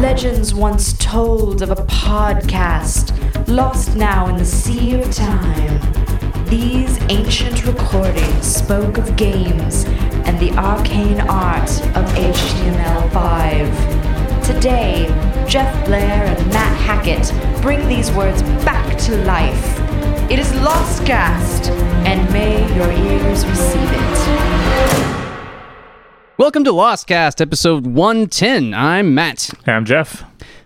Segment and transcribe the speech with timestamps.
[0.00, 3.14] Legends once told of a podcast,
[3.48, 5.80] lost now in the sea of time.
[6.50, 9.86] These ancient recordings spoke of games
[10.26, 14.44] and the arcane art of HTML5.
[14.44, 15.06] Today,
[15.48, 17.32] Geoff Blair and Matt Hackett
[17.62, 19.80] bring these words back to life.
[20.30, 21.70] It is Lostcast,
[22.04, 25.25] and may your ears receive it.
[26.38, 28.74] Welcome to Lostcast, episode 110.
[28.74, 29.48] I'm Matt.
[29.64, 30.22] Hey, I'm Geoff.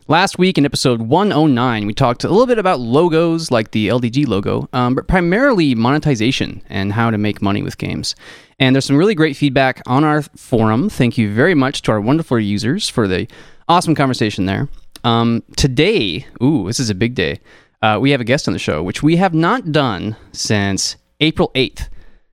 [0.09, 4.26] Last week in episode 109, we talked a little bit about logos like the LDG
[4.26, 8.17] logo, um, but primarily monetization and how to make money with games.
[8.59, 10.90] And there's some really great feedback on our forum.
[10.90, 13.29] Thank you very much to our wonderful users for the
[13.68, 14.68] awesome conversation there.
[15.04, 17.39] Um, today, ooh, this is a big day.
[17.81, 21.53] Uh, we have a guest on the show, which we have not done since April
[21.54, 21.89] 8th.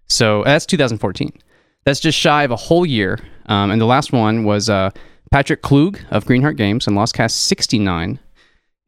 [0.08, 1.32] So that's 2014.
[1.88, 3.18] That's just shy of a whole year.
[3.46, 4.90] Um, and the last one was uh,
[5.32, 8.20] Patrick Klug of Greenheart Games and Lostcast 69.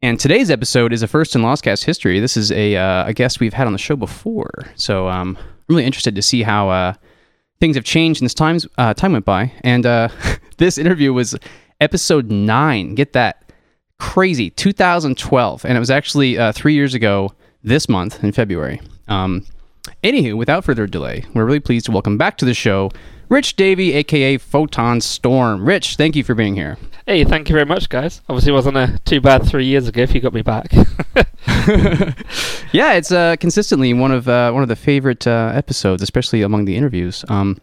[0.02, 2.20] And today's episode is a first in Lostcast history.
[2.20, 4.52] This is a, uh, a guest we've had on the show before.
[4.76, 6.94] So um, I'm really interested to see how uh,
[7.62, 9.54] things have changed since times, uh, time went by.
[9.62, 10.10] And uh,
[10.58, 11.38] this interview was
[11.80, 12.96] episode nine.
[12.96, 13.54] Get that.
[13.98, 14.50] Crazy.
[14.50, 15.64] 2012.
[15.64, 17.32] And it was actually uh, three years ago
[17.64, 18.82] this month in February.
[19.08, 19.46] Um,
[20.04, 22.90] Anywho, without further delay, we're really pleased to welcome back to the show
[23.30, 25.64] Rich Davey, aka Photon Storm.
[25.64, 26.78] Rich, thank you for being here.
[27.06, 28.22] Hey, thank you very much, guys.
[28.28, 30.72] Obviously, it wasn't a too bad three years ago if you got me back.
[32.72, 36.66] yeah, it's uh, consistently one of uh, one of the favorite uh, episodes, especially among
[36.66, 37.24] the interviews.
[37.30, 37.60] Um,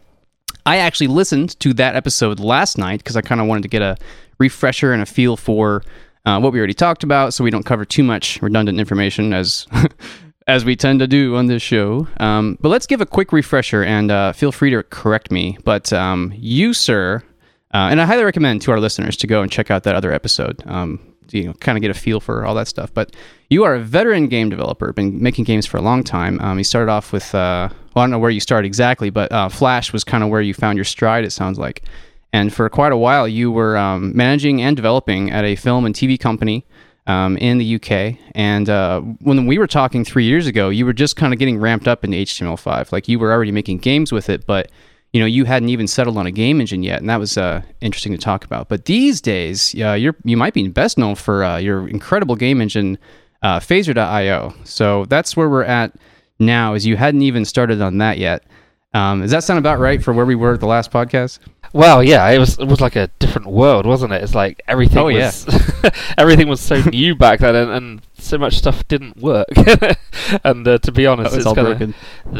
[0.65, 3.81] I actually listened to that episode last night because I kind of wanted to get
[3.81, 3.97] a
[4.37, 5.83] refresher and a feel for
[6.25, 9.67] uh, what we already talked about, so we don't cover too much redundant information as
[10.47, 12.07] as we tend to do on this show.
[12.19, 15.57] Um, but let's give a quick refresher and uh, feel free to correct me.
[15.63, 17.21] But um, you, sir,
[17.73, 20.13] uh, and I highly recommend to our listeners to go and check out that other
[20.13, 20.63] episode.
[20.65, 20.99] Um,
[21.31, 22.93] you know, kind of get a feel for all that stuff.
[22.93, 23.13] But
[23.49, 26.39] you are a veteran game developer, been making games for a long time.
[26.39, 29.29] Um, you started off with, uh, well, I don't know where you started exactly, but
[29.33, 31.25] uh, Flash was kind of where you found your stride.
[31.25, 31.83] It sounds like.
[32.31, 35.93] And for quite a while, you were um, managing and developing at a film and
[35.93, 36.65] TV company
[37.07, 38.17] um, in the UK.
[38.35, 41.57] And uh, when we were talking three years ago, you were just kind of getting
[41.57, 42.91] ramped up into HTML5.
[42.91, 44.69] Like you were already making games with it, but
[45.13, 47.61] you know you hadn't even settled on a game engine yet, and that was uh,
[47.81, 48.67] interesting to talk about.
[48.67, 52.61] But these days, uh, you're you might be best known for uh, your incredible game
[52.61, 52.97] engine,
[53.41, 54.53] uh, Phaser.io.
[54.65, 55.95] So that's where we're at
[56.39, 56.73] now.
[56.73, 58.43] Is you hadn't even started on that yet.
[58.93, 61.39] Um, does that sound about right for where we were at the last podcast?
[61.73, 64.23] Well, yeah, it was it was like a different world, wasn't it?
[64.23, 65.89] It's like everything oh, was yeah.
[66.17, 69.47] everything was so new back then, and, and, so much stuff didn't work.
[70.43, 71.93] and uh, to be honest, it's all kinda, broken.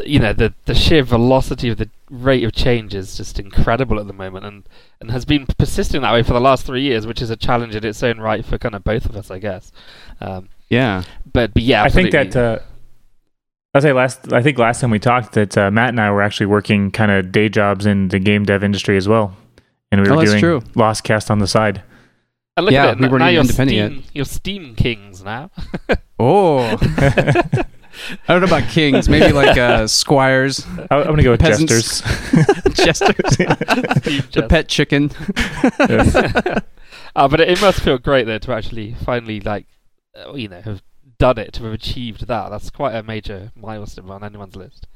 [0.05, 4.07] You know, the the sheer velocity of the rate of change is just incredible at
[4.07, 4.63] the moment, and
[4.99, 7.75] and has been persisting that way for the last three years, which is a challenge
[7.75, 9.71] in its own right for kind of both of us, I guess.
[10.19, 12.17] Um, yeah, but but yeah, absolutely.
[12.17, 12.59] I think that.
[12.59, 12.63] Uh,
[13.77, 14.33] I say last.
[14.33, 17.11] I think last time we talked that uh, Matt and I were actually working kind
[17.11, 19.35] of day jobs in the game dev industry as well,
[19.91, 20.61] and we were oh, doing true.
[20.75, 21.83] Lostcast on the side.
[22.57, 23.01] And look yeah, at it.
[23.01, 25.51] we weren't now you're independent Steam, You're Steam Kings now.
[26.19, 26.77] oh.
[28.27, 29.09] I don't know about kings.
[29.09, 30.65] Maybe like uh, squires.
[30.91, 32.01] I, am gonna go with peasants.
[32.01, 32.73] jesters.
[32.73, 33.15] jesters.
[34.33, 35.11] the pet chicken.
[37.15, 39.65] uh, but it, it, must feel great though to actually finally like,
[40.15, 40.83] uh, you know, have
[41.17, 42.50] done it to have achieved that.
[42.50, 44.88] That's quite a major milestone on anyone's list.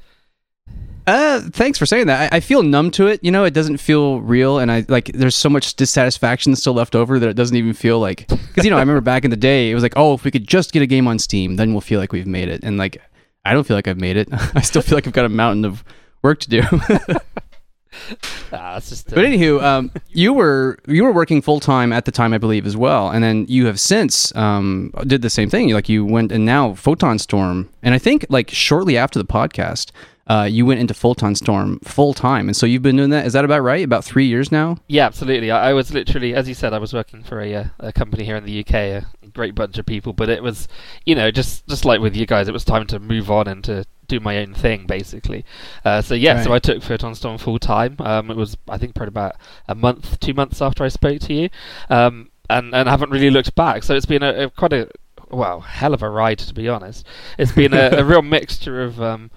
[1.04, 2.32] Uh, thanks for saying that.
[2.32, 3.22] I, I, feel numb to it.
[3.24, 5.06] You know, it doesn't feel real, and I like.
[5.06, 8.28] There's so much dissatisfaction still left over that it doesn't even feel like.
[8.52, 10.30] Because you know, I remember back in the day, it was like, oh, if we
[10.30, 12.62] could just get a game on Steam, then we'll feel like we've made it.
[12.62, 13.00] And like,
[13.46, 14.28] I don't feel like I've made it.
[14.54, 15.82] I still feel like I've got a mountain of
[16.22, 16.62] work to do.
[18.50, 22.38] just, But anywho, um, you were you were working full time at the time, I
[22.38, 25.70] believe, as well, and then you have since um, did the same thing.
[25.70, 29.90] Like you went and now Photon Storm, and I think like shortly after the podcast,
[30.28, 33.26] uh, you went into Photon Storm full time, and so you've been doing that.
[33.26, 33.84] Is that about right?
[33.84, 34.78] About three years now?
[34.88, 35.50] Yeah, absolutely.
[35.50, 38.24] I, I was literally, as you said, I was working for a, uh, a company
[38.24, 40.68] here in the UK, a great bunch of people, but it was,
[41.04, 43.64] you know, just just like with you guys, it was time to move on and
[43.64, 45.44] to do my own thing, basically.
[45.84, 46.44] Uh, so yeah, right.
[46.44, 47.96] so I took Photon Storm full time.
[48.00, 49.36] Um, it was, I think, probably about
[49.68, 51.48] a month, two months after I spoke to you,
[51.90, 53.82] um, and and haven't really looked back.
[53.82, 54.88] So it's been a, a quite a
[55.30, 57.06] well, hell of a ride to be honest.
[57.38, 59.30] It's been a, a real mixture of um,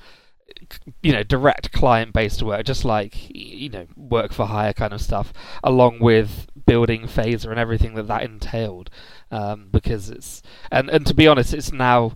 [1.01, 5.01] you know direct client based work just like you know work for hire kind of
[5.01, 5.33] stuff
[5.63, 8.89] along with building phaser and everything that that entailed
[9.31, 10.41] um, because it's
[10.71, 12.13] and and to be honest it's now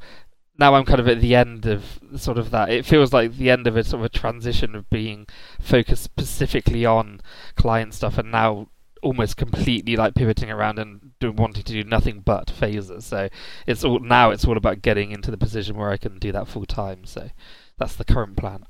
[0.60, 2.70] now I'm kind of at the end of sort of that.
[2.70, 5.26] It feels like the end of a sort of a transition of being
[5.60, 7.22] focused specifically on
[7.56, 8.70] client stuff, and now
[9.02, 13.04] almost completely like pivoting around and do, wanting to do nothing but phasers.
[13.04, 13.30] So
[13.66, 16.48] it's all now it's all about getting into the position where I can do that
[16.48, 17.06] full time.
[17.06, 17.30] So
[17.78, 18.66] that's the current plan.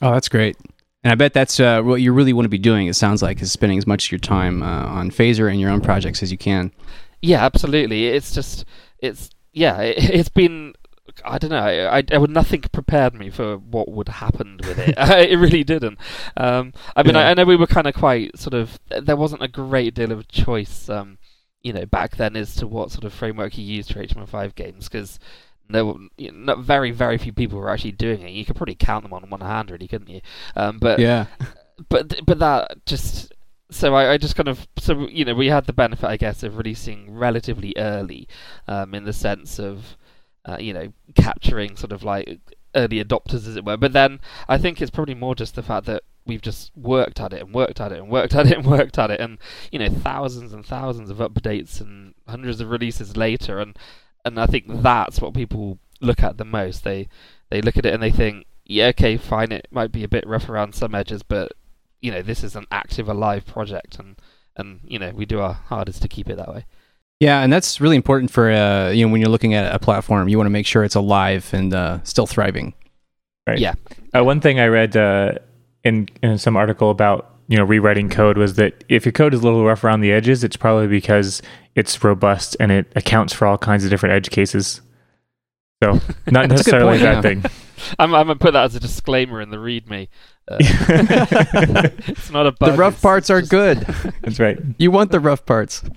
[0.00, 0.56] Oh, that's great.
[1.02, 2.86] And I bet that's uh, what you really want to be doing.
[2.86, 5.70] It sounds like is spending as much of your time uh, on Phaser and your
[5.70, 6.72] own projects as you can.
[7.20, 8.06] Yeah, absolutely.
[8.06, 8.64] It's just
[9.00, 10.74] it's yeah, it, has been
[11.24, 11.56] I don't know.
[11.56, 14.94] I, I, I nothing prepared me for what would happen with it.
[14.98, 15.98] it really didn't.
[16.36, 17.20] Um, I mean, yeah.
[17.20, 18.78] I, I, know we were kind of quite sort of.
[18.88, 21.18] There wasn't a great deal of choice, um,
[21.62, 24.88] you know, back then as to what sort of framework you used for HTML5 games
[24.88, 25.18] because
[25.68, 28.32] no, you know, very very few people were actually doing it.
[28.32, 30.20] You could probably count them on one hand, really, couldn't you?
[30.56, 31.26] Um, but yeah,
[31.88, 33.32] but but that just
[33.70, 36.42] so I, I, just kind of so you know we had the benefit I guess
[36.42, 38.28] of releasing relatively early,
[38.68, 39.96] um, in the sense of
[40.44, 42.40] uh, you know capturing sort of like
[42.74, 43.76] early adopters as it were.
[43.76, 47.32] But then I think it's probably more just the fact that we've just worked at
[47.32, 49.38] it and worked at it and worked at it and worked at it and
[49.70, 53.78] you know thousands and thousands of updates and hundreds of releases later and
[54.24, 56.84] and I think that's what people look at the most.
[56.84, 57.08] They
[57.50, 60.26] they look at it and they think, yeah, okay, fine, it might be a bit
[60.26, 61.52] rough around some edges, but
[62.04, 64.16] you know, this is an active, alive project, and
[64.56, 66.66] and you know, we do our hardest to keep it that way.
[67.18, 70.28] Yeah, and that's really important for uh, you know when you're looking at a platform,
[70.28, 72.74] you want to make sure it's alive and uh, still thriving.
[73.46, 73.58] Right.
[73.58, 73.74] Yeah.
[74.14, 75.36] Uh, one thing I read uh,
[75.82, 79.40] in in some article about you know rewriting code was that if your code is
[79.40, 81.40] a little rough around the edges, it's probably because
[81.74, 84.82] it's robust and it accounts for all kinds of different edge cases.
[85.82, 86.00] So
[86.30, 87.44] not necessarily a bad thing.
[87.98, 90.08] I'm, I'm gonna put that as a disclaimer in the README.
[90.46, 90.58] Uh,
[92.06, 92.72] it's not a bug.
[92.72, 93.78] The rough parts are good.
[94.22, 94.58] That's right.
[94.76, 95.82] You want the rough parts.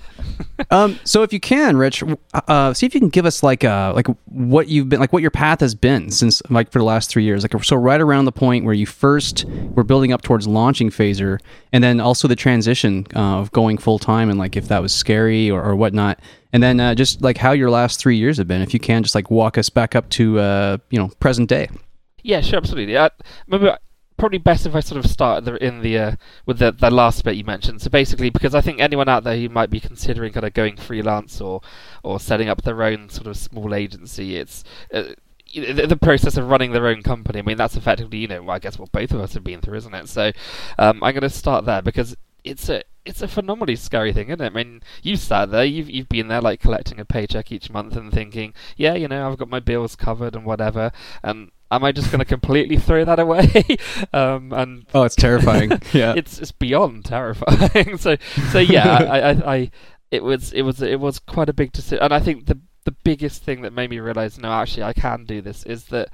[0.71, 2.03] Um, so if you can, Rich,
[2.33, 5.21] uh, see if you can give us like uh, like what you've been like what
[5.21, 7.43] your path has been since like for the last three years.
[7.43, 11.39] Like so, right around the point where you first were building up towards launching Phaser,
[11.71, 14.93] and then also the transition uh, of going full time, and like if that was
[14.93, 16.19] scary or, or whatnot,
[16.53, 18.61] and then uh, just like how your last three years have been.
[18.61, 21.69] If you can, just like walk us back up to uh, you know present day.
[22.23, 22.97] Yeah, sure, absolutely.
[22.97, 23.09] I
[23.47, 23.77] remember
[24.17, 26.11] probably best if I sort of start in the uh,
[26.45, 27.81] with the the last bit you mentioned.
[27.81, 30.77] So basically, because I think anyone out there who might be considering kind of going
[30.77, 31.61] freelance or
[32.03, 35.03] or setting up their own sort of small agency, it's uh,
[35.53, 37.39] the, the process of running their own company.
[37.39, 39.77] I mean, that's effectively you know I guess what both of us have been through,
[39.77, 40.09] isn't it?
[40.09, 40.31] So
[40.77, 44.41] um, I'm going to start there because it's a it's a phenomenally scary thing, isn't
[44.41, 44.51] it?
[44.51, 47.95] I mean, you've sat there, you've you've been there like collecting a paycheck each month
[47.95, 50.91] and thinking, yeah, you know, I've got my bills covered and whatever,
[51.23, 53.63] and am I just going to completely throw that away?
[54.13, 55.71] um, and oh, it's terrifying.
[55.93, 57.97] yeah, it's it's beyond terrifying.
[57.97, 58.17] so
[58.51, 59.71] so yeah, I, I, I
[60.11, 62.95] it was it was it was quite a big decision, and I think the the
[63.03, 66.09] biggest thing that made me realize no, actually, I can do this is that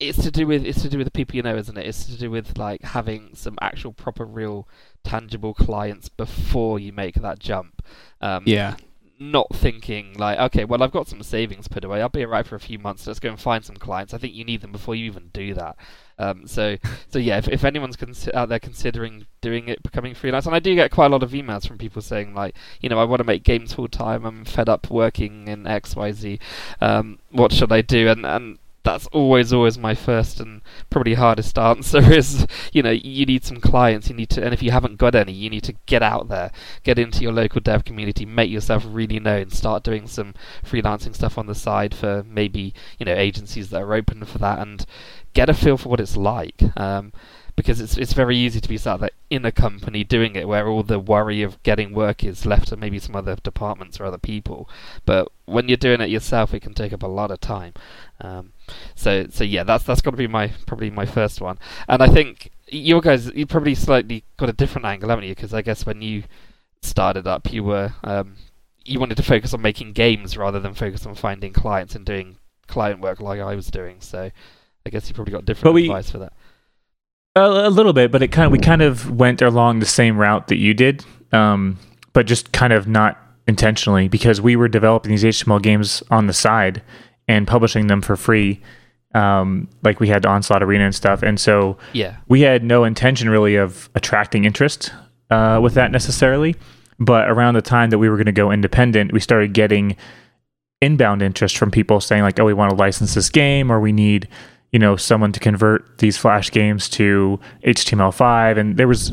[0.00, 1.86] it's to do with it's to do with the people you know, isn't it?
[1.86, 4.68] It's to do with like having some actual proper, real,
[5.02, 7.82] tangible clients before you make that jump.
[8.20, 8.76] Um, yeah
[9.20, 12.00] not thinking like, okay, well, I've got some savings put away.
[12.00, 13.06] I'll be alright for a few months.
[13.06, 14.14] Let's go and find some clients.
[14.14, 15.76] I think you need them before you even do that.
[16.18, 16.76] Um, so,
[17.08, 20.58] so yeah, if, if anyone's consi- out there considering doing it, becoming freelance, and I
[20.58, 23.20] do get quite a lot of emails from people saying like, you know, I want
[23.20, 24.24] to make games full time.
[24.24, 26.38] I'm fed up working in X, Y, Z.
[26.80, 28.08] Um, what should I do?
[28.08, 33.26] And and that's always always my first and probably hardest answer is you know you
[33.26, 35.74] need some clients you need to and if you haven't got any you need to
[35.86, 36.50] get out there
[36.84, 40.32] get into your local dev community make yourself really known start doing some
[40.64, 44.58] freelancing stuff on the side for maybe you know agencies that are open for that
[44.58, 44.86] and
[45.38, 47.12] get a feel for what it's like um,
[47.54, 50.66] because it's it's very easy to be sat there in a company doing it where
[50.66, 54.18] all the worry of getting work is left to maybe some other departments or other
[54.18, 54.68] people.
[55.04, 57.74] But when you're doing it yourself, it can take up a lot of time.
[58.20, 58.52] Um,
[58.96, 61.58] so so yeah, that's that's got to be my probably my first one.
[61.86, 65.36] And I think you guys you probably slightly got a different angle, haven't you?
[65.36, 66.24] Because I guess when you
[66.82, 68.34] started up, you were um,
[68.84, 72.38] you wanted to focus on making games rather than focus on finding clients and doing
[72.66, 74.00] client work like I was doing.
[74.00, 74.32] So
[74.88, 76.32] I guess you probably got different we, advice for that.
[77.36, 80.16] A, a little bit, but it kind of we kind of went along the same
[80.16, 81.78] route that you did, um,
[82.14, 86.32] but just kind of not intentionally because we were developing these HTML games on the
[86.32, 86.82] side
[87.28, 88.62] and publishing them for free.
[89.14, 93.28] Um, like we had Onslaught Arena and stuff, and so yeah, we had no intention
[93.28, 94.90] really of attracting interest
[95.28, 96.56] uh, with that necessarily.
[96.98, 99.96] But around the time that we were going to go independent, we started getting
[100.80, 103.92] inbound interest from people saying like, "Oh, we want to license this game, or we
[103.92, 104.28] need."
[104.72, 109.12] You know someone to convert these flash games to HTML5 and there was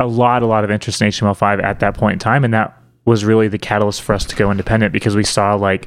[0.00, 2.44] a lot a lot of interest in HTML5 at that point in time.
[2.44, 5.86] And that was really the catalyst for us to go independent because we saw like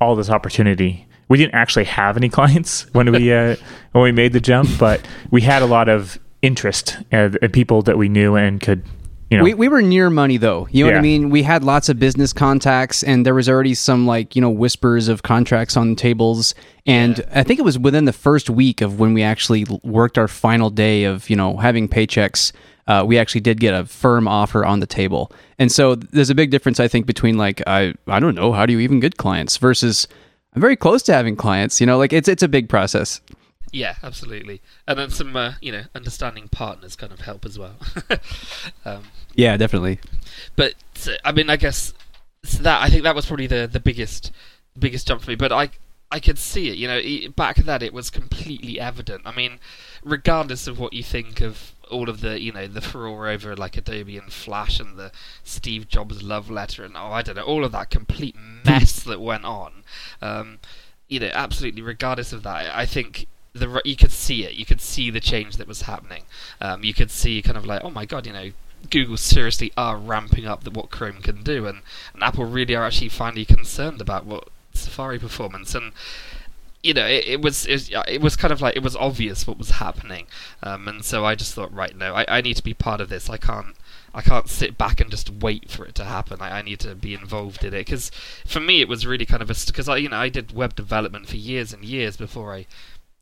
[0.00, 1.06] all this opportunity.
[1.28, 3.56] We didn't actually have any clients when we uh,
[3.92, 5.00] when we made the jump but
[5.30, 8.84] we had a lot of interest and, and people that we knew and could
[9.32, 10.68] you know, we, we were near money though.
[10.70, 11.30] You know what I mean?
[11.30, 15.08] We had lots of business contacts and there was already some like, you know, whispers
[15.08, 16.54] of contracts on tables.
[16.86, 20.28] And I think it was within the first week of when we actually worked our
[20.28, 22.52] final day of, you know, having paychecks.
[22.86, 25.32] Uh, we actually did get a firm offer on the table.
[25.58, 28.66] And so there's a big difference, I think, between like, I, I don't know, how
[28.66, 30.08] do you even get clients versus
[30.54, 33.20] I'm very close to having clients, you know, like it's, it's a big process.
[33.72, 34.60] Yeah, absolutely.
[34.86, 37.76] And then some, uh, you know, understanding partners kind of help as well.
[38.84, 39.98] um, Yeah, definitely.
[40.56, 40.74] but
[41.08, 41.94] uh, I mean, I guess
[42.44, 44.30] so that I think that was probably the the biggest
[44.78, 45.36] biggest jump for me.
[45.36, 45.70] But I
[46.10, 46.76] I could see it.
[46.76, 49.22] You know, back then it was completely evident.
[49.24, 49.58] I mean,
[50.04, 53.76] regardless of what you think of all of the you know the furore over like
[53.76, 55.12] Adobe and Flash and the
[55.44, 59.20] Steve Jobs love letter and oh I don't know all of that complete mess that
[59.20, 59.84] went on.
[60.20, 60.58] Um,
[61.08, 61.82] you know, absolutely.
[61.82, 64.54] Regardless of that, I think the you could see it.
[64.54, 66.24] You could see the change that was happening.
[66.60, 68.50] Um, you could see kind of like, oh my god, you know,
[68.90, 71.82] Google seriously are ramping up the, what Chrome can do, and,
[72.14, 75.92] and Apple really are actually finally concerned about what Safari performance and.
[76.84, 79.56] You know, it, it was it, it was kind of like it was obvious what
[79.56, 80.26] was happening,
[80.64, 83.08] um, and so I just thought, right, no, I, I need to be part of
[83.08, 83.30] this.
[83.30, 83.76] I can't
[84.14, 86.38] I can't sit back and just wait for it to happen.
[86.40, 88.10] I, I need to be involved in it because
[88.46, 90.74] for me it was really kind of a because I you know I did web
[90.74, 92.66] development for years and years before I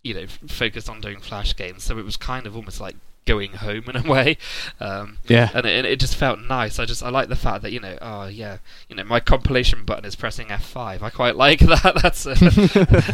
[0.02, 3.52] you know focused on doing flash games, so it was kind of almost like going
[3.52, 4.38] home in a way.
[4.80, 5.50] Um, Yeah.
[5.54, 6.78] and it, and it just felt nice.
[6.78, 9.85] I just I like the fact that you know, oh yeah, you know, my compilation
[9.85, 11.02] button is pressing F5.
[11.02, 11.99] I quite like that.
[12.02, 12.35] That's a,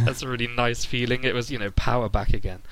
[0.04, 1.24] that's a really nice feeling.
[1.24, 2.62] It was you know power back again.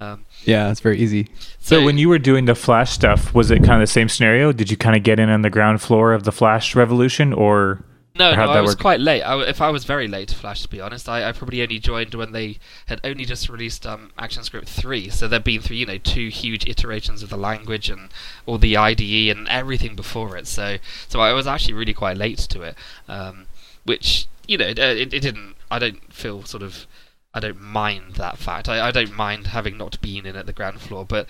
[0.00, 1.28] Um, Yeah, it's very easy.
[1.60, 4.52] So when you were doing the Flash stuff, was it kind of the same scenario?
[4.52, 7.84] Did you kind of get in on the ground floor of the Flash revolution, or
[8.16, 8.78] No, no, I was work?
[8.78, 9.22] quite late.
[9.22, 11.80] I if I was very late to Flash, to be honest, I, I probably only
[11.80, 15.08] joined when they had only just released um, ActionScript 3.
[15.08, 18.10] So there'd been through, you know, two huge iterations of the language and
[18.46, 20.46] all the IDE and everything before it.
[20.46, 20.76] So,
[21.08, 22.76] so I was actually really quite late to it,
[23.08, 23.46] um,
[23.82, 25.56] which you know, it, it, it didn't.
[25.68, 26.86] I don't feel sort of.
[27.32, 28.68] I don't mind that fact.
[28.68, 31.26] I, I don't mind having not been in at the ground floor, but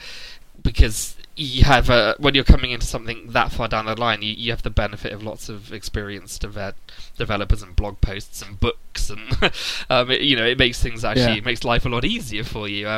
[0.62, 4.32] because you have a, when you're coming into something that far down the line, you,
[4.34, 6.74] you have the benefit of lots of experienced deve-
[7.16, 9.20] developers and blog posts and books, and
[9.90, 11.44] um, it, you know it makes things actually Yeah.
[11.44, 12.88] makes life a lot easier for you.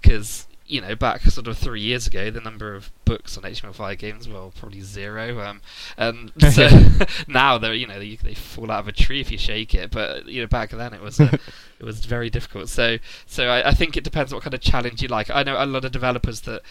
[0.00, 3.98] Because you know back sort of three years ago, the number of books on HTML5
[3.98, 5.60] games well probably zero, um,
[5.98, 6.68] and so
[7.28, 9.90] now they're you know they, they fall out of a tree if you shake it.
[9.90, 11.20] But you know back then it was.
[11.20, 11.36] Uh,
[11.80, 12.70] it was very difficult.
[12.70, 15.28] So, so I, I think it depends what kind of challenge you like.
[15.28, 16.62] I know a lot of developers that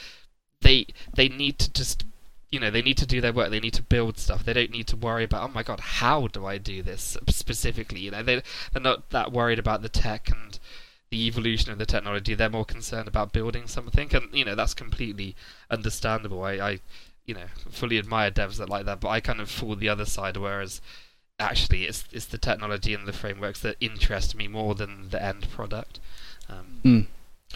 [0.63, 2.05] they they need to just
[2.50, 3.50] you know they need to do their work.
[3.50, 4.46] They need to build stuff.
[4.46, 8.01] They don't need to worry about oh my god how do I do this specifically.
[8.01, 8.41] You know they
[8.72, 10.60] they're not that worried about the tech and
[11.10, 12.34] the evolution of the technology.
[12.34, 15.36] They're more concerned about building something, and you know that's completely
[15.70, 16.43] understandable.
[16.43, 16.79] I, I
[17.25, 20.05] you know fully admire devs that like that, but I kind of fall the other
[20.05, 20.38] side.
[20.38, 20.82] Whereas
[21.39, 25.50] actually it's it's the technology and the frameworks that interest me more than the end
[25.50, 26.00] product.
[26.50, 27.08] Um, Mm.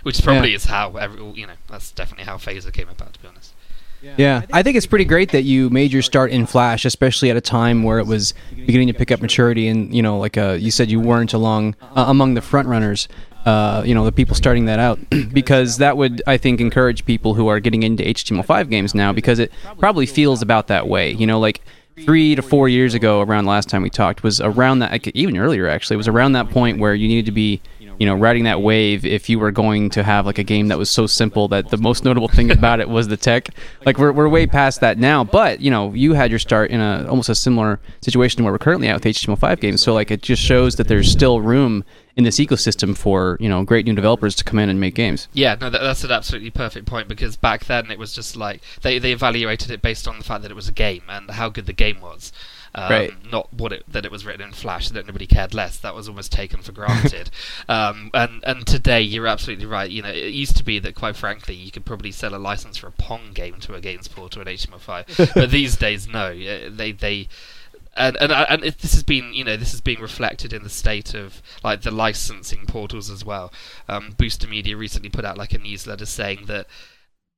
[0.03, 3.27] Which probably is how every you know that's definitely how Phaser came about to be
[3.27, 3.53] honest.
[4.01, 7.37] Yeah, I think it's pretty great that you made your start in Flash, especially at
[7.37, 10.51] a time where it was beginning to pick up maturity, and you know, like uh,
[10.59, 13.07] you said, you weren't along uh, among the front runners.
[13.45, 14.99] Uh, you know, the people starting that out,
[15.33, 19.39] because that would, I think, encourage people who are getting into HTML5 games now, because
[19.39, 21.11] it probably feels about that way.
[21.11, 21.61] You know, like
[22.03, 25.67] three to four years ago, around last time we talked, was around that, even earlier
[25.67, 27.61] actually, was around that point where you needed to be
[27.99, 30.77] you know, riding that wave if you were going to have like a game that
[30.77, 33.49] was so simple that the most notable thing about it was the tech.
[33.85, 36.79] Like we're, we're way past that now, but you know, you had your start in
[36.79, 39.81] a almost a similar situation to where we're currently at with HTML5 games.
[39.81, 41.83] So like it just shows that there's still room
[42.17, 45.27] in this ecosystem for you know great new developers to come in and make games.
[45.33, 48.61] Yeah, no, that, that's an absolutely perfect point because back then it was just like
[48.81, 51.49] they they evaluated it based on the fact that it was a game and how
[51.49, 52.33] good the game was.
[52.75, 53.31] Um, Right.
[53.31, 55.77] Not what it that it was written in Flash that nobody cared less.
[55.77, 57.29] That was almost taken for granted.
[57.69, 59.89] um, and and today you're absolutely right.
[59.89, 62.77] You know, it used to be that quite frankly you could probably sell a license
[62.77, 66.27] for a Pong game to a games portal in HTML5, but these days no.
[66.27, 67.27] Uh, They they
[67.95, 70.69] and and and it, this has been you know this is being reflected in the
[70.69, 73.51] state of like the licensing portals as well.
[73.89, 76.67] Um, Booster Media recently put out like a newsletter saying that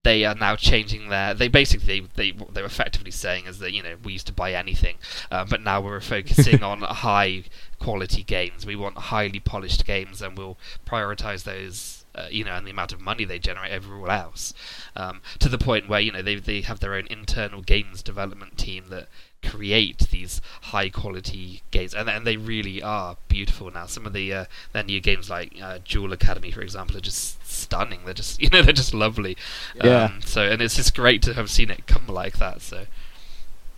[0.03, 1.33] they are now changing their.
[1.33, 4.53] They basically they what they're effectively saying is that you know we used to buy
[4.53, 4.97] anything,
[5.29, 7.43] um, but now we're focusing on high
[7.79, 8.65] quality games.
[8.65, 12.05] We want highly polished games, and we'll prioritize those.
[12.15, 14.51] Uh, you know, and the amount of money they generate over all else,
[14.95, 18.57] um, to the point where you know they they have their own internal games development
[18.57, 19.09] team that
[19.43, 23.85] create these high quality games, and, and they really are beautiful now.
[23.85, 27.45] Some of the uh, their new games, like uh, Jewel Academy, for example, are just
[27.49, 28.01] stunning.
[28.05, 29.37] They're just you know they're just lovely.
[29.75, 30.05] Yeah.
[30.05, 32.61] Um, so and it's just great to have seen it come like that.
[32.61, 32.85] So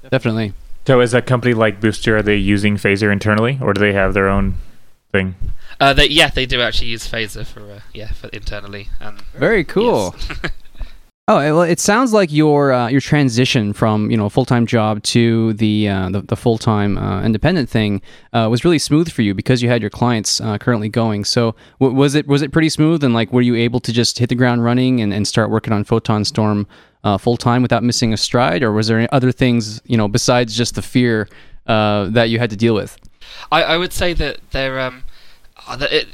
[0.10, 0.53] Definitely.
[0.88, 4.13] So is a company like Booster are they using Phaser internally, or do they have
[4.13, 4.56] their own
[5.12, 5.36] thing?
[5.80, 9.63] Uh, they, yeah, they do actually use Phaser for uh, yeah for internally and Very
[9.63, 10.15] cool.
[10.18, 10.51] yes.
[11.28, 15.04] Oh well, it sounds like your uh, your transition from you know full time job
[15.04, 18.01] to the uh, the, the full time uh, independent thing
[18.34, 21.24] uh, was really smooth for you because you had your clients uh, currently going.
[21.24, 24.18] So w- was it was it pretty smooth and like were you able to just
[24.18, 26.66] hit the ground running and, and start working on Photon Storm
[27.04, 30.58] uh, full time without missing a stride, or was there other things you know besides
[30.58, 31.30] just the fear
[31.68, 32.98] that you had to deal with?
[33.51, 35.04] I, I would say that they're um,
[35.78, 36.08] that it,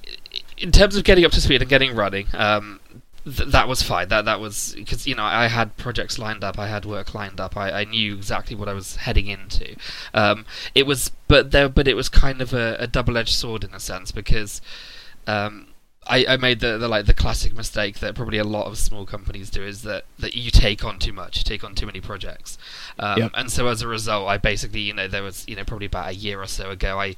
[0.57, 2.27] in terms of getting up to speed and getting running.
[2.33, 2.81] Um,
[3.35, 4.07] th- that was fine.
[4.09, 7.39] That that was because you know I had projects lined up, I had work lined
[7.39, 7.57] up.
[7.57, 9.75] I, I knew exactly what I was heading into.
[10.13, 13.73] Um, it was, but there, but it was kind of a, a double-edged sword in
[13.73, 14.61] a sense because.
[15.25, 15.67] Um,
[16.09, 19.05] I, I made the, the like the classic mistake that probably a lot of small
[19.05, 21.99] companies do is that, that you take on too much, you take on too many
[21.99, 22.57] projects,
[22.97, 23.31] um, Yep.
[23.33, 26.07] and so as a result, I basically you know there was you know probably about
[26.07, 27.17] a year or so ago I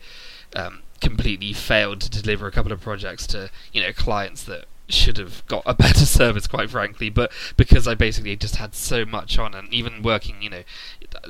[0.56, 5.18] um, completely failed to deliver a couple of projects to you know clients that should
[5.18, 9.38] have got a better service quite frankly but because I basically just had so much
[9.38, 10.64] on and even working you know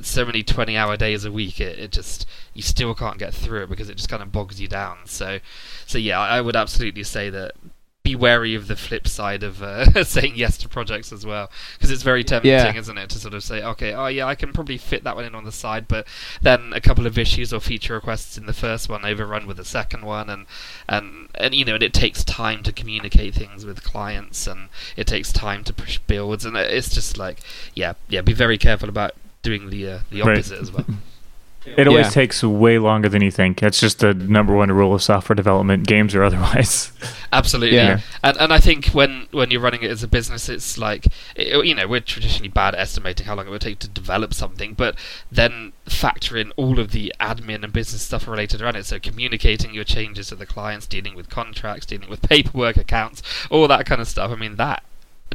[0.01, 3.63] so many 20 hour days a week it, it just you still can't get through
[3.63, 4.99] it because it just kind of bogs you down.
[5.05, 5.39] So
[5.85, 7.53] so yeah I I would absolutely say that
[8.01, 11.91] be wary of the flip side of uh, saying yes to projects as well because
[11.91, 12.73] it's very tempting Yeah.
[12.73, 15.25] isn't it to sort of say okay oh yeah I can probably fit that one
[15.25, 16.07] in on the side but
[16.41, 19.65] then a couple of issues or feature requests in the first one overrun with the
[19.65, 20.45] second one and
[20.87, 25.05] and and you know and it takes time to communicate things with clients and it
[25.05, 27.39] takes time to push builds and it's just like
[27.75, 29.11] yeah yeah be very careful about
[29.43, 30.37] doing the uh, the Right.
[30.37, 30.85] opposite as well
[31.65, 32.11] It always Yeah.
[32.11, 33.59] takes way longer than you think.
[33.59, 36.91] That's just the number one rule of software development, games or otherwise.
[37.33, 37.99] Absolutely, Yeah.
[38.23, 41.65] and and I think when when you're running it as a business, it's like it,
[41.65, 44.73] you know we're traditionally bad at estimating how long it would take to develop something,
[44.73, 44.95] but
[45.31, 48.85] then factor in all of the admin and business stuff related around it.
[48.85, 53.67] So communicating your changes to the clients, dealing with contracts, dealing with paperwork, accounts, all
[53.67, 54.31] that kind of stuff.
[54.31, 54.83] I mean that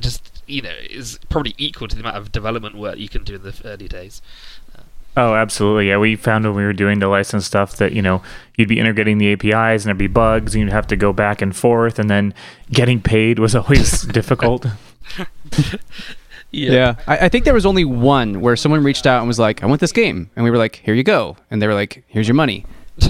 [0.01, 3.35] just you know is probably equal to the amount of development work you can do
[3.37, 4.20] in the early days.
[5.16, 5.88] Oh, absolutely.
[5.88, 8.22] Yeah, we found when we were doing the license stuff that, you know,
[8.57, 11.40] you'd be integrating the APIs and there'd be bugs and you'd have to go back
[11.40, 12.35] and forth and then
[12.70, 14.66] getting paid was always difficult.
[16.50, 19.62] Yeah, I, I think there was only one where someone reached out and was like,
[19.62, 22.05] "I want this game," and we were like, "Here you go," and they were like,
[22.07, 22.64] "Here's your money."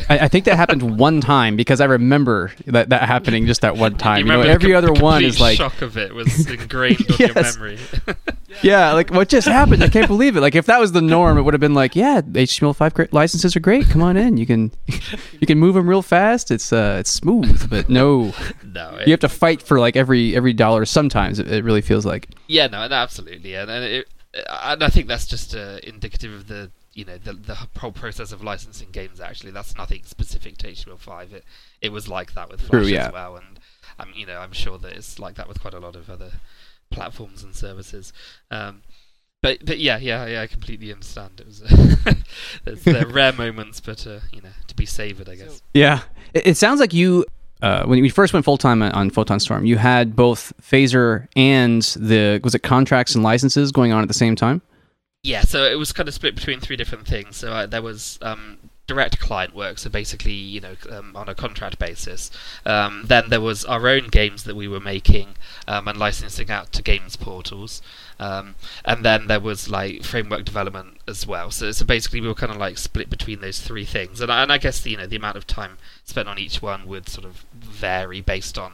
[0.09, 3.77] I, I think that happened one time because I remember that, that happening just that
[3.77, 4.27] one time.
[4.27, 7.29] You, know, every other the one is like, shock of it was ingrained on your
[7.35, 7.55] Yes.
[7.57, 7.79] memory.
[8.63, 9.85] yeah, like what just happened?
[9.85, 10.41] I can't believe it.
[10.41, 13.57] Like if that was the norm, it would have been like, yeah, HTML5 gra- licenses
[13.57, 13.87] are great.
[13.89, 14.39] Come on in.
[14.39, 14.73] You can
[15.41, 16.51] you can move them real fast.
[16.51, 18.33] It's uh it's smooth, but no,
[18.65, 20.87] no, you have to fight for like every every dollar.
[20.87, 22.29] Sometimes it, it really feels like.
[22.47, 26.49] Yeah, no, no, absolutely, and and, it, and I think that's just uh, indicative of
[26.49, 29.21] the you know the the whole process of licensing games.
[29.21, 31.33] Actually, that's nothing specific to HTML5.
[31.33, 31.45] It
[31.81, 33.07] it was like that with Flash True, yeah.
[33.07, 33.61] as well, and
[33.99, 36.33] um, you know I'm sure that it's like that with quite a lot of other
[36.91, 38.13] platforms and services.
[38.51, 38.83] Um,
[39.43, 41.41] but but yeah, yeah, yeah, I completely understand.
[41.41, 41.59] It was
[42.65, 45.63] there's, there are rare moments, but uh, you know to be savoured, I guess.
[45.75, 46.01] Yeah,
[46.33, 47.27] it, it sounds like you.
[47.63, 51.83] Uh, when we first went full time on Photon Storm, you had both Phaser and
[51.97, 54.61] the was it contracts and licenses going on at the same time.
[55.25, 57.39] Yeah, so it was kind of split between three different things.
[57.39, 61.35] So uh, there was um, direct client work, so basically, you know, um, on a
[61.35, 62.31] contract basis.
[62.67, 66.73] Um, then there was our own games that we were making um, and licensing out
[66.73, 67.81] to games portals.
[68.21, 71.51] Um, and then there was like framework development as well.
[71.51, 74.21] So, so basically, we were kind of like split between those three things.
[74.21, 77.09] And, and I guess you know the amount of time spent on each one would
[77.09, 78.73] sort of vary based on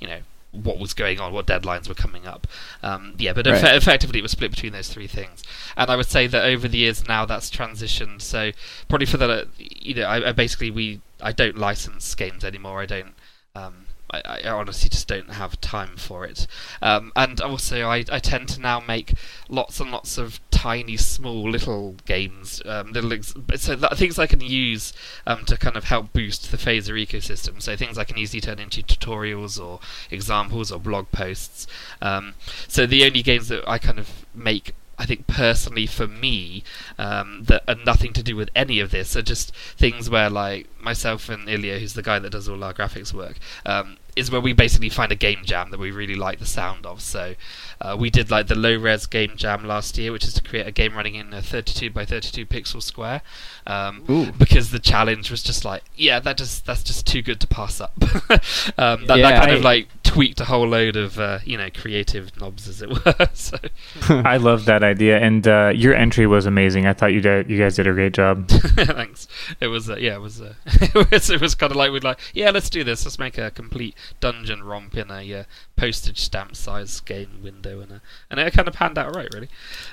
[0.00, 0.18] you know
[0.52, 2.46] what was going on, what deadlines were coming up.
[2.82, 3.62] Um, yeah, but Right.
[3.62, 5.42] effe- effectively it was split between those three things.
[5.76, 8.20] And I would say that over the years now that's transitioned.
[8.22, 8.52] So
[8.88, 12.80] probably for the you know I, I basically we I don't license games anymore.
[12.80, 13.14] I don't.
[13.54, 16.46] Um, I, I honestly just don't have time for it.
[16.82, 19.14] Um, and also, I, I tend to now make
[19.48, 24.28] lots and lots of tiny, small, little games, um, little ex- so that, things I
[24.28, 24.92] can use
[25.26, 27.60] um, to kind of help boost the Phaser ecosystem.
[27.60, 31.66] So things I can easily turn into tutorials or examples or blog posts.
[32.00, 32.34] Um,
[32.68, 36.62] so the only games that I kind of make I think personally for me
[36.96, 40.68] um, that are nothing to do with any of this are just things where like
[40.80, 44.40] myself and Ilya, who's the guy that does all our graphics work, um, is where
[44.40, 47.00] we basically find a game jam that we really like the sound of.
[47.00, 47.34] So
[47.80, 50.66] uh, we did like the low res game jam last year, which is to create
[50.66, 53.22] a game running in a 32 by 32 pixel square,
[53.66, 57.46] um, because the challenge was just like, yeah, that just that's just too good to
[57.46, 57.92] pass up.
[58.02, 59.38] um, that, that Yeah.
[59.40, 62.90] kind of like tweaked a whole load of uh, you know creative knobs, as it
[62.90, 63.28] were.
[63.32, 63.56] so
[64.10, 66.86] I love that idea, and uh, your entry was amazing.
[66.86, 68.46] I thought you did, you guys did a great job.
[68.48, 69.26] thanks.
[69.58, 72.04] It was uh, yeah, it was, uh, it was it was kind of like we'd
[72.04, 73.06] like yeah, let's do this.
[73.06, 75.44] Let's make a complete dungeon romp in a uh,
[75.76, 79.48] postage stamp size game window, and a, and it kind of panned out right, really.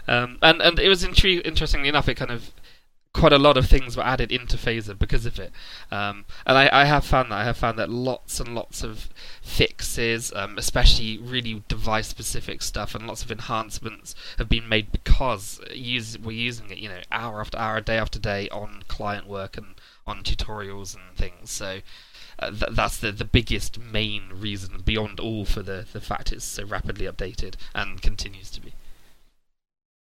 [0.05, 2.51] Um, and and it was intri- interestingly enough, it kind of
[3.12, 5.52] quite a lot of things were added into Phaser because of it.
[5.91, 9.10] Um, and I, I, have found that I have found that lots and lots of
[9.41, 16.17] fixes, um, especially really device-specific stuff, and lots of enhancements have been made because use,
[16.19, 19.76] we're using it, you know, hour after hour, day after day on client work and
[20.06, 21.50] on tutorials and things.
[21.52, 21.80] So.
[22.41, 26.45] Uh, th- that's the, the biggest main reason beyond all for the, the fact it's
[26.45, 28.74] so rapidly updated and continues to be.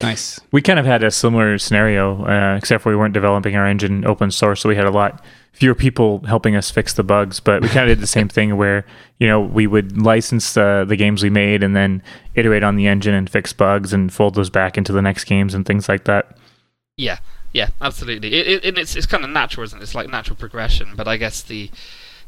[0.02, 0.40] Nice.
[0.52, 4.06] We kind of had a similar scenario, uh, except for we weren't developing our engine
[4.06, 7.40] open source, so we had a lot fewer people helping us fix the bugs.
[7.40, 8.86] But we kind of did the same thing where
[9.18, 12.04] you know we would license uh, the games we made and then
[12.36, 15.56] iterate on the engine and fix bugs and fold those back into the next games
[15.56, 16.38] and things like that.
[16.96, 17.18] Yeah,
[17.52, 18.36] yeah, absolutely.
[18.36, 19.84] It, it, and it's it's kind of natural, isn't it?
[19.84, 20.94] It's like natural progression.
[20.96, 21.72] But I guess the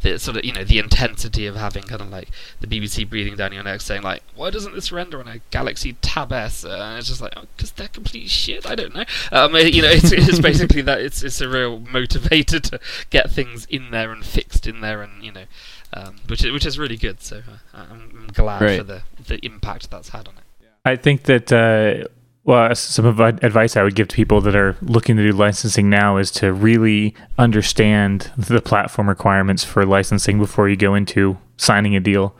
[0.01, 2.29] the sort of you know the intensity of having kind of like
[2.61, 5.93] the BBC breathing down your neck saying like why doesn't this render on a Galaxy
[6.01, 6.63] Tab S?
[6.63, 8.65] Uh, and it's just like because oh, they're complete shit.
[8.65, 9.05] I don't know.
[9.31, 13.65] Um, you know it's, it's basically that it's it's a real motivator to get things
[13.65, 15.45] in there and fixed in there and you know
[15.93, 17.21] um, which is, which is really good.
[17.21, 18.77] So uh, I'm, I'm, glad right.
[18.77, 20.43] for the the impact that's had on it.
[20.85, 22.07] I think that uh,
[22.49, 25.87] well, some of advice I would give to people that are looking to do licensing
[25.87, 31.95] now is to really understand the platform requirements for licensing before you go into signing
[31.95, 32.35] a deal,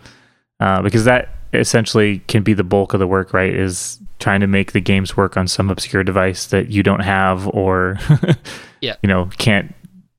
[0.59, 3.35] uh, because that essentially can be the bulk of the work.
[3.35, 3.53] Right?
[3.53, 7.47] Is trying to make the games work on some obscure device that you don't have,
[7.49, 7.99] or
[8.81, 9.75] yeah, you know, can't,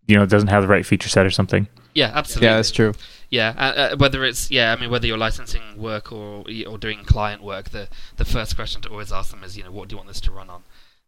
[0.06, 1.66] you know, doesn't have the right feature set or something.
[1.96, 2.46] Yeah, absolutely.
[2.46, 2.94] Yeah, that's true.
[3.30, 7.04] Yeah, uh, uh, whether it's yeah, I mean whether you're licensing work or or doing
[7.04, 9.94] client work, the the first question to always ask them is you know what do
[9.94, 10.62] you want this to run on,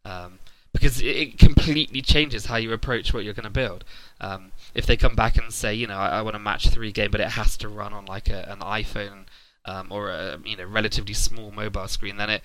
[0.04, 0.38] um,
[0.72, 3.84] because it, it, completely changes how you approach what you're going to build.
[4.20, 6.92] Um, if they come back and say you know I, I want a match three
[6.92, 9.24] game, but it has to run on like a, an iPhone
[9.64, 12.42] um, or a you know relatively small mobile screen, then it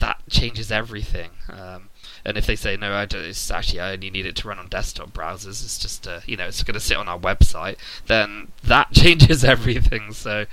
[0.00, 1.30] that changes everything.
[1.48, 1.90] Um,
[2.24, 4.58] and if they say no, I don't, it's actually I only need it to run
[4.58, 5.62] on desktop browsers.
[5.62, 7.76] It's just uh, you know it's going to sit on our website.
[8.06, 10.12] Then that changes everything.
[10.12, 10.46] So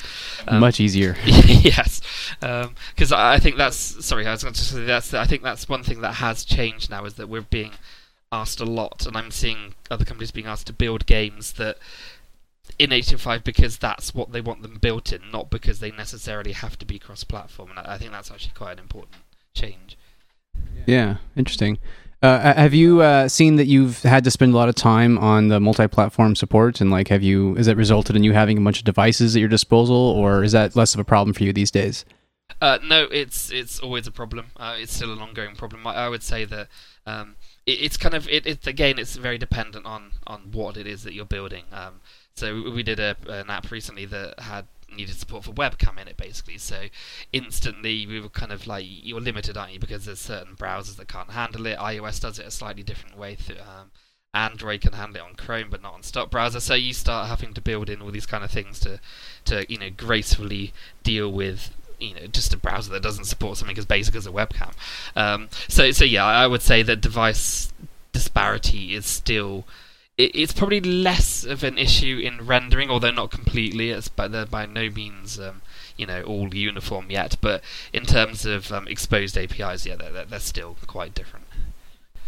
[0.47, 1.15] um, much easier.
[1.25, 2.01] yes,
[2.39, 4.25] because um, I think that's sorry.
[4.25, 7.05] I was going to say that's I think that's one thing that has changed now
[7.05, 7.73] is that we're being
[8.31, 11.77] asked a lot, and I'm seeing other companies being asked to build games that
[12.77, 16.77] in HTML5 because that's what they want them built in, not because they necessarily have
[16.79, 17.71] to be cross-platform.
[17.71, 19.17] And I think that's actually quite an important
[19.53, 19.97] change.
[20.85, 21.77] Yeah, interesting.
[22.21, 25.47] Uh, have you uh, seen that you've had to spend a lot of time on
[25.47, 27.55] the multi-platform support, and like, have you?
[27.55, 30.51] Has that resulted in you having a bunch of devices at your disposal, or is
[30.51, 32.03] that less of a problem for you these days?
[32.61, 34.47] Uh, no, it's it's always a problem.
[34.57, 35.87] Uh, it's still an ongoing problem.
[35.87, 36.67] I, I would say that
[37.05, 40.87] um, it, it's kind of it, it, again, it's very dependent on on what it
[40.87, 41.63] is that you're building.
[41.71, 42.01] Um,
[42.35, 46.17] so we did a, an app recently that had needed support for webcam in it
[46.17, 46.57] basically.
[46.57, 46.85] So
[47.33, 49.79] instantly we were kind of like you're limited aren't you?
[49.79, 51.77] Because there's certain browsers that can't handle it.
[51.77, 53.91] ios does it a slightly different way through, um,
[54.33, 56.59] android can handle it on chrome but not on stock browser.
[56.59, 58.99] So you start having to build in all these kind of things to
[59.45, 60.73] to you know gracefully
[61.03, 64.31] deal with you know just a browser that doesn't support something as basic as a
[64.31, 64.73] webcam.
[65.15, 67.73] Um, so so yeah i would say that device
[68.11, 69.65] disparity is still
[70.19, 73.89] it's probably less of an issue in rendering, although not completely.
[73.89, 75.61] It's but they're by no means um,
[75.95, 77.37] you know all uniform yet.
[77.39, 81.45] But in terms of um, exposed APIs, yeah, they're, they're still quite different.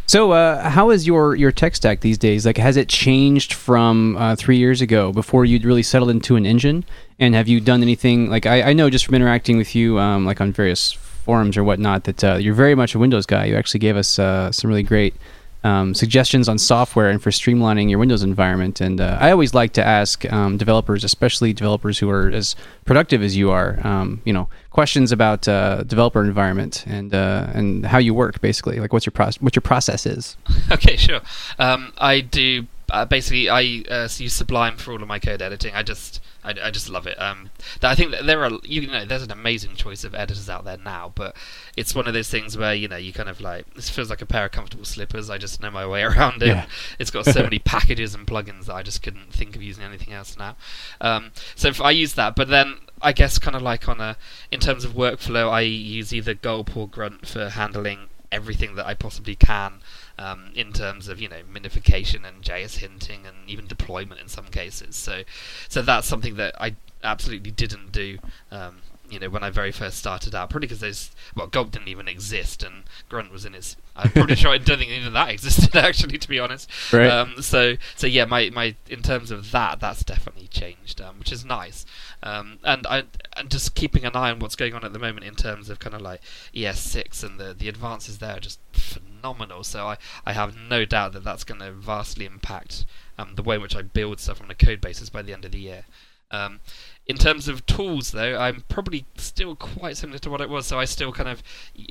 [0.07, 2.45] So, uh, how is your your tech stack these days?
[2.45, 6.45] Like, has it changed from uh, three years ago before you'd really settled into an
[6.45, 6.85] engine?
[7.19, 8.29] And have you done anything?
[8.29, 11.63] Like, I, I know just from interacting with you, um, like on various forums or
[11.63, 13.45] whatnot, that uh, you're very much a Windows guy.
[13.45, 15.13] You actually gave us uh, some really great
[15.63, 18.81] um, suggestions on software and for streamlining your Windows environment.
[18.81, 23.21] And uh, I always like to ask um, developers, especially developers who are as productive
[23.21, 27.97] as you are, um, you know, questions about uh, developer environment and uh, and how
[27.97, 28.79] you work, basically.
[28.79, 29.41] Like, what's your process?
[29.41, 30.37] What your process is?
[30.71, 31.19] Okay, sure.
[31.59, 35.73] Um, I do uh, basically I uh, use Sublime for all of my code editing.
[35.73, 37.19] I just I, I just love it.
[37.21, 37.49] Um,
[37.81, 40.77] I think that there are you know there's an amazing choice of editors out there
[40.77, 41.35] now, but
[41.77, 44.21] it's one of those things where you know you kind of like this feels like
[44.21, 45.29] a pair of comfortable slippers.
[45.29, 46.47] I just know my way around it.
[46.47, 46.65] Yeah.
[46.99, 50.13] It's got so many packages and plugins that I just couldn't think of using anything
[50.13, 50.55] else now.
[50.99, 54.17] Um, so if I use that, but then I guess kind of like on a
[54.51, 58.93] in terms of workflow, I use either Gulp or Grunt for handling everything that I
[58.93, 59.80] possibly can
[60.21, 64.45] um, in terms of you know minification and JS hinting and even deployment in some
[64.45, 64.95] cases.
[64.95, 65.23] So,
[65.67, 68.19] so that's something that I absolutely didn't do.
[68.51, 68.77] Um,
[69.11, 72.07] you know, when I very first started out, probably because those well, Gulp didn't even
[72.07, 73.75] exist, and Grunt was in its.
[73.95, 76.69] I'm pretty sure I don't think even that existed actually, to be honest.
[76.93, 77.07] Right.
[77.09, 81.31] Um, so, so yeah, my, my in terms of that, that's definitely changed, um, which
[81.31, 81.85] is nice.
[82.23, 83.03] Um, and I
[83.35, 85.79] and just keeping an eye on what's going on at the moment in terms of
[85.79, 86.21] kind of like
[86.55, 89.63] ES6 and the the advances there are just phenomenal.
[89.63, 92.85] So I, I have no doubt that that's going to vastly impact
[93.17, 95.45] um, the way in which I build stuff on a code basis by the end
[95.45, 95.85] of the year.
[96.31, 96.61] Um,
[97.07, 100.67] in terms of tools, though, I'm probably still quite similar to what it was.
[100.67, 101.43] So I still kind of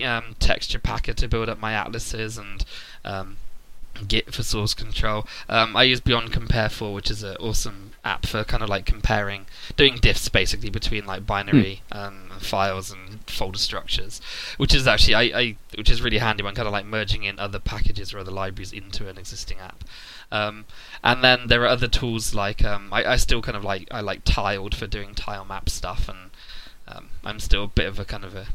[0.04, 2.64] um, texture packer to build up my atlases and
[3.04, 3.36] um,
[4.06, 5.26] Git for source control.
[5.48, 8.86] Um, I use Beyond Compare 4, which is an awesome app for kind of like
[8.86, 9.46] comparing,
[9.76, 14.20] doing diffs basically between like binary um, files and folder structures,
[14.56, 17.38] which is actually I, I which is really handy when kind of like merging in
[17.38, 19.84] other packages or other libraries into an existing app.
[20.32, 20.64] Um,
[21.02, 24.00] and then there are other tools like um, I, I still kind of like I
[24.00, 26.30] like tiled for doing tile map stuff, and
[26.86, 28.46] um, I'm still a bit of a kind of a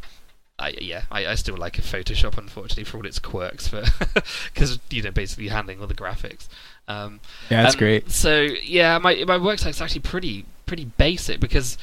[0.58, 3.84] I, yeah, I, I still like Photoshop, unfortunately, for all its quirks, for
[4.54, 6.48] because you know basically handling all the graphics.
[6.88, 8.10] Um, Yeah, that's great.
[8.10, 11.78] So yeah, my my work site's actually pretty pretty basic because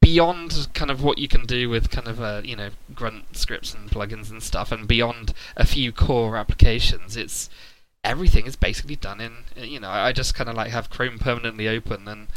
[0.00, 3.74] beyond kind of what you can do with kind of uh, you know grunt scripts
[3.74, 7.50] and plugins and stuff, and beyond a few core applications, it's
[8.04, 11.68] everything is basically done in you know I just kind of like have Chrome permanently
[11.68, 12.28] open, and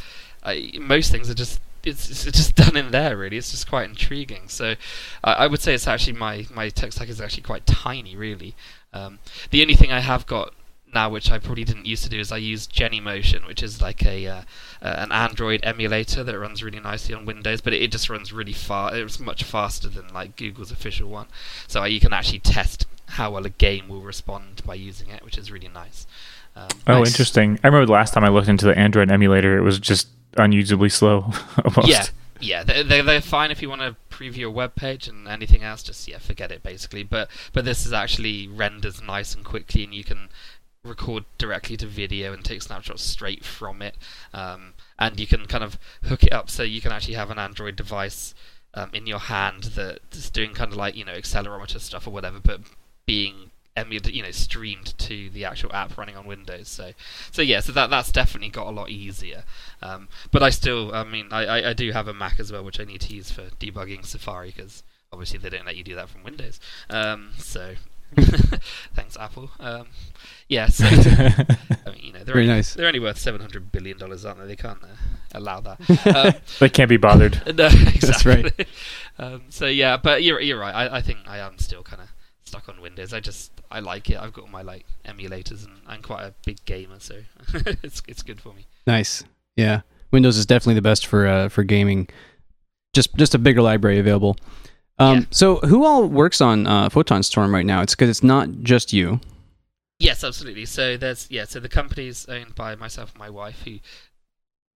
[0.43, 3.37] I, most things are just it's, it's just done in there really.
[3.37, 4.47] It's just quite intriguing.
[4.47, 4.75] So
[5.23, 8.55] I, I would say it's actually my my tech stack is actually quite tiny really.
[8.93, 10.53] Um, the only thing I have got
[10.93, 14.05] now, which I probably didn't used to do, is I use Genymotion, which is like
[14.05, 14.41] a uh,
[14.81, 18.31] uh, an Android emulator that runs really nicely on Windows, but it, it just runs
[18.31, 18.95] really far.
[18.95, 21.27] It's much faster than like Google's official one,
[21.67, 25.37] so you can actually test how well a game will respond by using it, which
[25.37, 26.07] is really nice.
[26.55, 27.07] Um, Oh, Nice.
[27.09, 27.59] interesting.
[27.63, 30.89] I remember the last time I looked into the Android emulator, it was just unusably
[30.91, 31.31] slow.
[31.65, 31.87] almost.
[31.87, 32.05] Yeah,
[32.39, 35.63] yeah, they're, they're, they're fine if you want to preview a web page and anything
[35.63, 35.81] else.
[35.83, 37.03] Just yeah, forget it basically.
[37.03, 40.29] But but this is actually renders nice and quickly, and you can
[40.83, 43.95] record directly to video and take snapshots straight from it.
[44.33, 47.39] Um, and you can kind of hook it up so you can actually have an
[47.39, 48.35] Android device
[48.73, 52.39] um, in your hand that's doing kind of like you know accelerometer stuff or whatever,
[52.43, 52.61] but
[53.05, 56.67] being emulated, you know, streamed to the actual app running on Windows.
[56.67, 56.91] So,
[57.31, 59.43] so yeah, so that that's definitely got a lot easier.
[59.81, 62.63] Um, but I still, I mean, I, I, I do have a Mac as well,
[62.63, 65.95] which I need to use for debugging Safari because obviously they don't let you do
[65.95, 66.59] that from Windows.
[66.89, 67.73] Um, so,
[68.93, 69.49] thanks Apple.
[69.59, 69.87] Um,
[70.47, 72.73] yeah, so I mean, you know, they're Very only, nice.
[72.75, 74.45] they're only worth seven hundred billion dollars, aren't they?
[74.47, 74.87] They can't uh,
[75.33, 75.79] allow that.
[76.15, 77.41] Um, They can't be bothered.
[77.57, 77.99] no, exactly.
[77.99, 78.67] That's right.
[79.17, 80.73] um, so yeah, but you're you're right.
[80.75, 82.09] I, I think I am still kind of
[82.53, 83.13] stuck on Windows.
[83.13, 84.17] I just I like it.
[84.17, 87.21] I've got all my like emulators, and I'm quite a big gamer, so
[87.83, 88.67] it's it's good for me.
[88.85, 89.23] Nice.
[89.55, 89.81] Yeah.
[90.11, 92.07] Windows is definitely the best for uh, for gaming.
[92.93, 94.37] Just just a bigger library available.
[94.99, 95.25] Um, Yeah.
[95.31, 97.81] So who all works on uh, Photon Storm right now?
[97.81, 99.19] It's because it's not just you.
[99.97, 100.65] Yes, absolutely.
[100.65, 101.45] So there's yeah.
[101.45, 103.79] So the company's owned by myself and my wife, who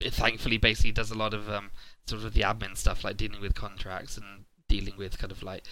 [0.06, 1.72] uh, thankfully basically does a lot of um,
[2.06, 5.64] sort of the admin stuff, like dealing with contracts and dealing with kind of like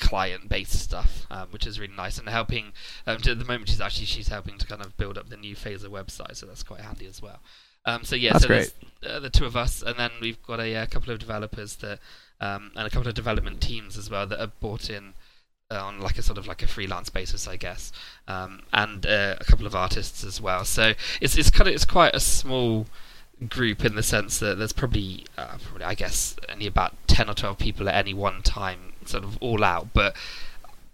[0.00, 2.72] client-based stuff, um, which is really nice, and helping.
[3.06, 5.54] Um, to the moment, she's actually she's helping to kind of build up the new
[5.54, 7.40] Phaser website, so that's quite handy as well.
[7.86, 10.74] Um, so yeah, That's so uh, the two of us, and then we've got a,
[10.76, 11.98] uh couple of developers that,
[12.40, 15.14] um, and a couple of development teams as well that are brought in
[15.70, 17.92] uh, on like a sort of like a freelance basis, I guess,
[18.28, 20.64] um, and uh, a couple of artists as well.
[20.64, 22.86] So it's it's kind of it's quite a small
[23.48, 27.34] group in the sense that there's probably, uh, probably I guess only about ten or
[27.34, 30.14] twelve people at any one time, sort of all out, but.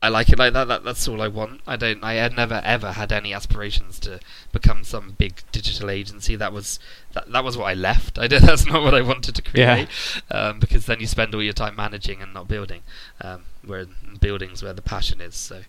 [0.02, 0.68] I like it like that.
[0.68, 0.84] that.
[0.84, 1.62] That's all I want.
[1.66, 2.04] I don't.
[2.04, 4.20] I had never ever had any aspirations to
[4.52, 6.36] become some big digital agency.
[6.36, 6.78] That was
[7.14, 7.32] that.
[7.32, 8.18] That was what I left.
[8.24, 8.42] I did.
[8.42, 9.74] That's not what I wanted to Yeah.
[9.74, 9.88] create.
[10.30, 12.82] Um, because then you spend all your time managing and not building.
[13.22, 13.86] Um, where
[14.20, 15.34] buildings where the passion is.
[15.34, 15.62] So.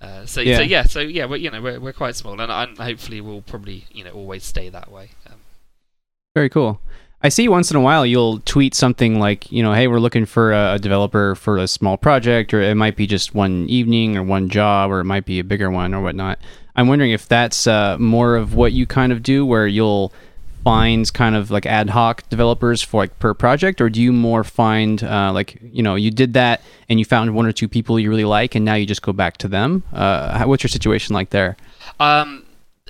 [0.00, 0.56] Uh, so Yeah.
[0.56, 3.42] so yeah so yeah we're you know we're we're quite small and, and hopefully we'll
[3.42, 5.10] probably you know always stay that way.
[5.26, 5.36] Um,
[6.34, 6.80] Very cool.
[7.24, 10.26] I see once in a while you'll tweet something like, you know, hey, we're looking
[10.26, 14.22] for a, developer for a small project, or it might be just one evening or
[14.22, 16.38] one job, or it might be a bigger one or whatnot.
[16.76, 20.12] I'm wondering if that's uh, more of what you kind of do, where you'll
[20.64, 24.44] find kind of like ad hoc developers for like per project, or do you more
[24.44, 26.60] find uh, like, you know, you did that
[26.90, 29.14] and you found one or two people you really like, and now you just go
[29.14, 29.82] back to them?
[29.94, 31.56] Uh, what's your situation like there?
[31.98, 32.43] Um,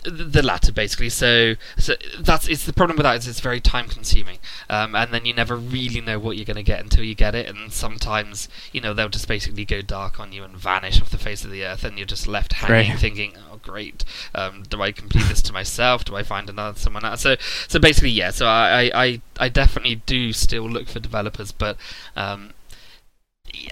[0.04, 1.08] the, latter, basically.
[1.08, 4.38] So, so that's it's the problem with that is it's very time consuming,
[4.68, 7.34] um, and then you never really know what you're going to get until you get
[7.34, 7.48] it.
[7.48, 11.18] And sometimes, you know, they'll just basically go dark on you and vanish off the
[11.18, 12.98] face of the earth, and you're just left hanging, Right.
[13.00, 14.04] thinking, "Oh, great!
[14.34, 16.04] Um, do I complete this to myself?
[16.04, 17.36] Do I find another someone else?" So,
[17.68, 18.30] so basically, yeah.
[18.30, 21.76] So I, I, I, I definitely do still look for developers, but
[22.16, 22.52] um,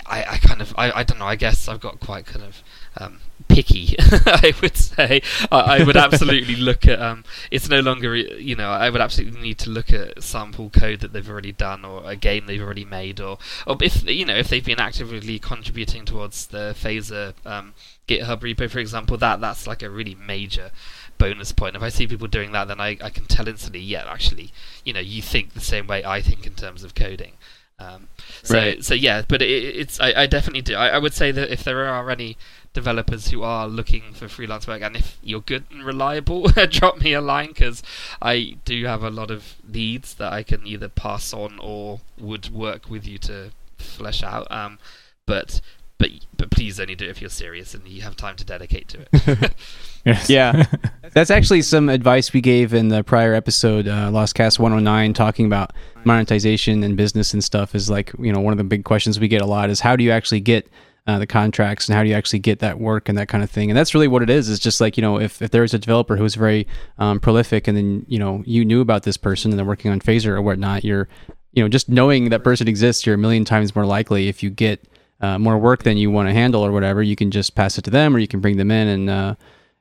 [0.07, 1.27] I, I kind of, I, I don't know.
[1.27, 2.63] I guess I've got quite kind of
[2.97, 3.21] um,
[3.53, 3.97] picky.
[4.01, 7.01] I would say I, I would absolutely look at.
[7.01, 11.01] Um, it's no longer, you know, I would absolutely need to look at sample code
[11.01, 14.37] that they've already done, or a game they've already made, or, or if you know,
[14.37, 17.75] if they've been actively contributing towards the Phaser um,
[18.09, 19.17] GitHub repo, for example.
[19.17, 20.71] That that's like a really major
[21.19, 21.77] bonus point.
[21.77, 24.53] If I see people doing that, then I, I can tell instantly, yeah, actually,
[24.85, 27.35] you know, you think the same way I think in terms of coding.
[27.83, 28.09] Um,
[28.43, 28.85] so Right.
[28.85, 30.75] so yeah, but it, it's I, I definitely do.
[30.75, 32.37] I, I would say that if there are any
[32.73, 37.13] developers who are looking for freelance work, and if you're good and reliable, drop me
[37.13, 37.83] a line because
[38.21, 42.51] I do have a lot of leads that I can either pass on or would
[42.51, 44.51] work with you to flesh out.
[44.51, 44.79] Um,
[45.27, 45.61] but
[46.03, 48.89] but but please only do it if you're serious and you have time to dedicate
[48.89, 49.55] to it.
[50.05, 50.29] Yes.
[50.29, 50.67] Yeah.
[51.13, 55.73] That's actually some advice we gave in the prior episode, uh, Lostcast 109, talking about
[56.03, 57.77] monetization and business and stuff.
[57.77, 59.95] Is like, you know, one of the big questions we get a lot is how
[59.95, 60.69] do you actually get
[61.07, 63.51] uh, the contracts and how do you actually get that work and that kind of
[63.51, 63.71] thing.
[63.71, 64.51] And that's really what it is.
[64.51, 66.67] It's just like, you know, if, if there's a developer who's very
[66.99, 70.01] um, prolific and then, you know, you knew about this person and they're working on
[70.01, 71.09] Phaser or whatnot, you're,
[71.53, 74.51] you know, just knowing that person exists, you're a million times more likely if you
[74.51, 74.85] get
[75.23, 77.83] uh, more work than you want to handle or whatever, you can just pass it
[77.83, 79.35] to them or you can bring them in and, uh,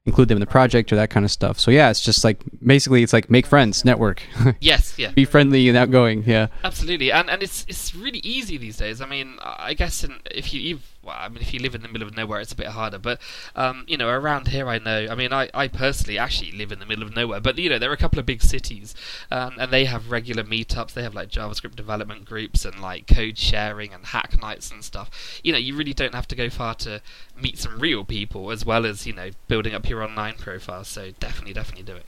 [0.06, 1.60] include them in the project or that kind of stuff.
[1.60, 4.24] So yeah, it's just like basically it's like make friends, network,
[4.60, 5.12] yes, yeah.
[5.12, 6.24] be friendly and outgoing.
[6.26, 9.02] Yeah, Absolutely, and and it's it's really easy these days.
[9.02, 11.88] I mean, I guess in, if you well, I mean, if you live in the
[11.88, 13.00] middle of nowhere, it's a bit harder.
[13.00, 13.20] But
[13.56, 15.08] um, you know, around here, I know.
[15.10, 17.40] I mean, I, I personally actually live in the middle of nowhere.
[17.40, 18.94] But you know, there are a couple of big cities,
[19.32, 20.94] um, and they have regular meetups.
[20.94, 25.40] They have like JavaScript development groups and like code sharing and hack nights and stuff.
[25.44, 27.02] You know, you really don't have to go far to
[27.40, 30.84] meet some real people, as well as you know building up your online profile.
[30.84, 32.06] So definitely, definitely do it.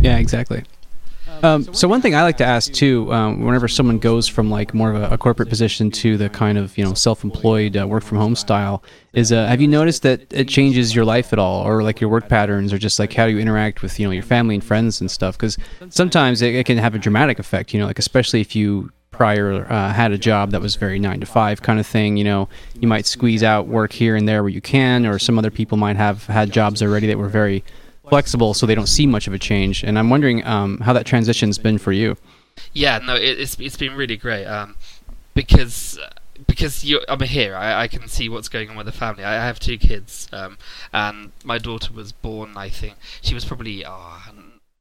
[0.00, 0.64] yeah, exactly.
[1.42, 4.72] Um, so one thing I like to ask too, um, whenever someone goes from like
[4.74, 8.02] more of a, a corporate position to the kind of you know self-employed uh, work
[8.02, 8.82] from home style,
[9.12, 12.10] is uh, have you noticed that it changes your life at all, or like your
[12.10, 15.00] work patterns, or just like how you interact with you know your family and friends
[15.00, 15.36] and stuff?
[15.36, 15.58] Because
[15.88, 19.64] sometimes it, it can have a dramatic effect, you know, like especially if you prior
[19.70, 22.16] uh, had a job that was very nine to five kind of thing.
[22.16, 22.48] You know,
[22.80, 25.78] you might squeeze out work here and there where you can, or some other people
[25.78, 27.62] might have had jobs already that were very
[28.08, 29.82] flexible, so they don't see much of a change.
[29.84, 32.16] And I'm wondering um, how that transition's been for you.
[32.72, 34.46] Yeah, no, it, it's it's been really great.
[34.46, 34.76] Um,
[35.34, 35.98] because
[36.46, 39.24] because you, I'm here, I, I can see what's going on with the family.
[39.24, 40.58] I, I have two kids, um,
[40.92, 42.56] and my daughter was born.
[42.56, 44.22] I think she was probably oh,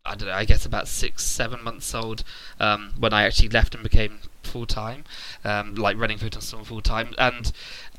[0.05, 0.33] I don't know.
[0.33, 2.23] I guess about six, seven months old
[2.59, 5.05] um, when I actually left and became full time,
[5.45, 7.13] um, like running food Photon full time.
[7.17, 7.51] And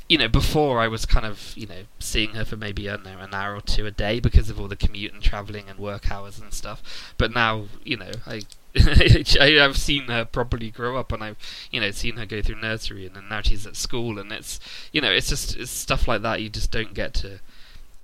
[0.09, 3.05] you know, before I was kind of you know seeing her for maybe I don't
[3.05, 5.79] know an hour or two a day because of all the commute and traveling and
[5.79, 7.15] work hours and stuff.
[7.19, 8.43] But now you know I.
[8.77, 11.37] I- I've seen her properly grow up, and I've,
[11.71, 14.59] you know, seen her go through nursery, and then now she's at school, and it's,
[14.93, 17.39] you know, it's just it's stuff like that you just don't get to.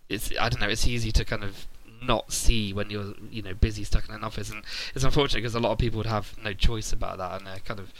[0.09, 0.69] It's I don't know.
[0.69, 1.67] It's easy to kind of
[2.03, 4.63] not see when you're you know busy stuck in an office, and
[4.95, 7.59] it's unfortunate because a lot of people would have no choice about that, and I
[7.59, 7.93] kind of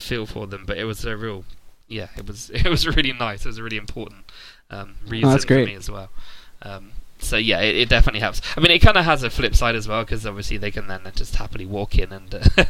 [0.00, 0.64] feel for them.
[0.66, 1.44] But it was a real,
[1.88, 3.44] yeah, it was it was really nice.
[3.44, 4.24] It was a really important
[4.70, 6.08] um, reason that's for me as well.
[6.62, 8.42] Um, so yeah, it, it definitely helps.
[8.56, 10.86] I mean, it kind of has a flip side as well because obviously they can
[10.86, 12.40] then just happily walk in and, uh,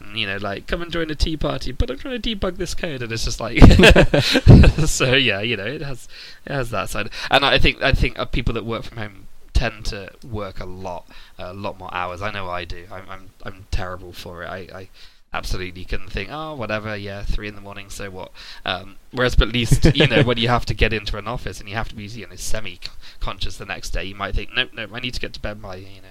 [0.00, 2.56] and you know like come and join a tea party, but I'm trying to debug
[2.56, 3.58] this code, and it's just like
[4.86, 6.08] so yeah, you know it has
[6.44, 9.26] it has that side, and I think I think uh, people that work from home
[9.52, 11.06] tend to work a lot
[11.38, 12.22] a lot more hours.
[12.22, 12.86] I know I do.
[12.90, 14.48] I'm I'm, I'm terrible for it.
[14.48, 14.88] I, I
[15.32, 18.32] absolutely you can think, oh, whatever, yeah, three in the morning, so what?
[18.64, 21.58] Um, whereas, but at least, you know, when you have to get into an office
[21.60, 24.70] and you have to be, you know, semi-conscious the next day, you might think, nope,
[24.74, 26.08] nope, I need to get to bed by, you know,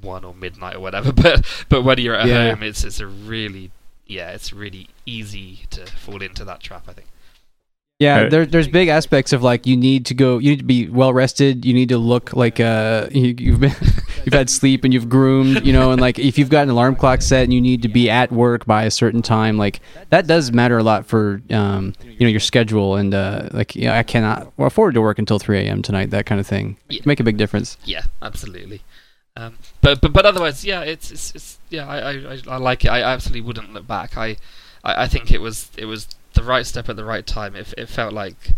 [0.00, 1.12] one or midnight or whatever.
[1.22, 2.50] But but when you're at Yeah.
[2.50, 3.70] home, it's it's a really,
[4.06, 6.84] yeah, it's really easy to fall into that trap.
[6.88, 7.06] I think.
[8.04, 10.88] Yeah, there, there's big aspects of like you need to go, you need to be
[10.88, 11.64] well rested.
[11.64, 13.74] You need to look like uh, you, you've been,
[14.24, 16.96] you've had sleep and you've groomed, you know, and like if you've got an alarm
[16.96, 20.26] clock set and you need to be at work by a certain time, like that
[20.26, 24.02] does matter a lot for um, you know, your schedule and uh, like yeah, I
[24.02, 25.82] cannot afford to work until 3 a.m.
[25.82, 26.76] tonight, that kind of thing.
[26.88, 27.00] Yeah.
[27.04, 27.76] Make a big difference.
[27.84, 28.82] Yeah, absolutely.
[29.36, 32.84] Um, but but but otherwise, yeah, it's it's, it's yeah, I, I I- I like
[32.84, 32.88] it.
[32.88, 34.16] I absolutely wouldn't look back.
[34.16, 34.36] I,
[34.84, 37.56] I I think it was it was the right step at the right time.
[37.56, 38.54] It it felt like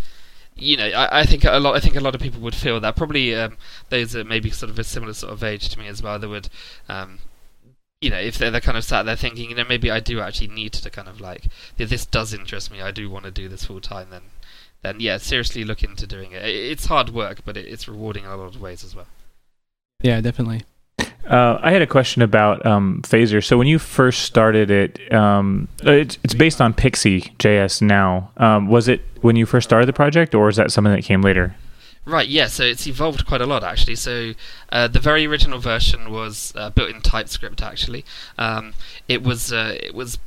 [0.56, 1.76] you know, I, I think a lot.
[1.76, 2.96] I think a lot of people would feel that.
[2.96, 3.58] Probably um,
[3.90, 6.18] those that maybe sort of a similar sort of age to me as well.
[6.18, 6.48] They would,
[6.88, 7.18] um,
[8.00, 10.20] you know, if they're, they're kind of sat there thinking, you know, maybe I do
[10.20, 11.46] actually need to kind of like,
[11.76, 14.08] this does interest me, I do want to do this full time.
[14.10, 14.22] Then,
[14.82, 16.42] then yeah, seriously look into doing it.
[16.44, 19.08] It's hard work, but it's rewarding in a lot of ways as well.
[20.02, 20.62] Yeah, definitely.
[21.26, 23.44] Uh, I had a question about um, Phaser.
[23.44, 28.30] So when you first started it, um, it's, it's based on Pixie JS now.
[28.36, 31.22] Um, was it when you first started the project, or is that something that came
[31.22, 31.56] later?
[32.04, 33.96] Right, yeah, so it's evolved quite a lot actually.
[33.96, 34.34] So
[34.70, 38.04] uh, the very original version was uh, built in TypeScript actually.
[38.38, 38.74] Um,
[39.08, 40.18] it was uh, it was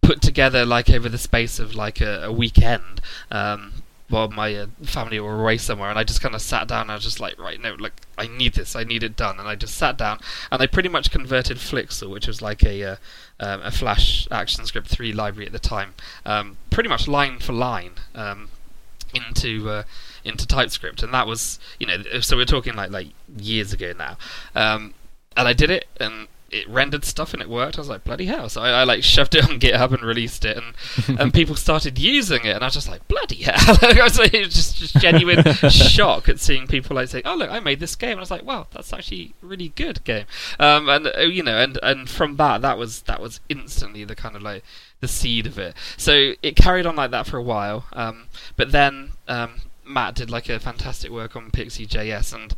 [0.00, 3.02] put together like over the space of like a, a weekend.
[3.30, 3.79] Um,
[4.10, 6.82] while my uh, family were away somewhere, and I just kind of sat down.
[6.82, 9.38] and I was just like, right, no, like I need this, I need it done,
[9.38, 12.82] and I just sat down and I pretty much converted Flixel, which was like a
[12.82, 12.96] uh,
[13.38, 15.94] um, a Flash ActionScript three library at the time,
[16.26, 18.48] um, pretty much line for line um,
[19.14, 19.82] into uh,
[20.24, 23.08] into TypeScript, and that was you know, so we're talking like like
[23.38, 24.18] years ago now,
[24.54, 24.94] um,
[25.36, 27.78] and I did it, and it rendered stuff and it worked.
[27.78, 28.48] I was like, bloody hell!
[28.48, 31.98] So I, I like shoved it on GitHub and released it, and and people started
[31.98, 33.78] using it, and I was just like, bloody hell!
[33.82, 37.60] I was like, just, just genuine shock at seeing people like saying, oh look, I
[37.60, 40.26] made this game, and I was like, wow, that's actually a really good game.
[40.58, 44.16] Um, and uh, you know, and and from that, that was that was instantly the
[44.16, 44.64] kind of like
[45.00, 45.74] the seed of it.
[45.96, 48.26] So it carried on like that for a while, um,
[48.56, 52.54] but then um, Mat did like a fantastic work on PixiJS, and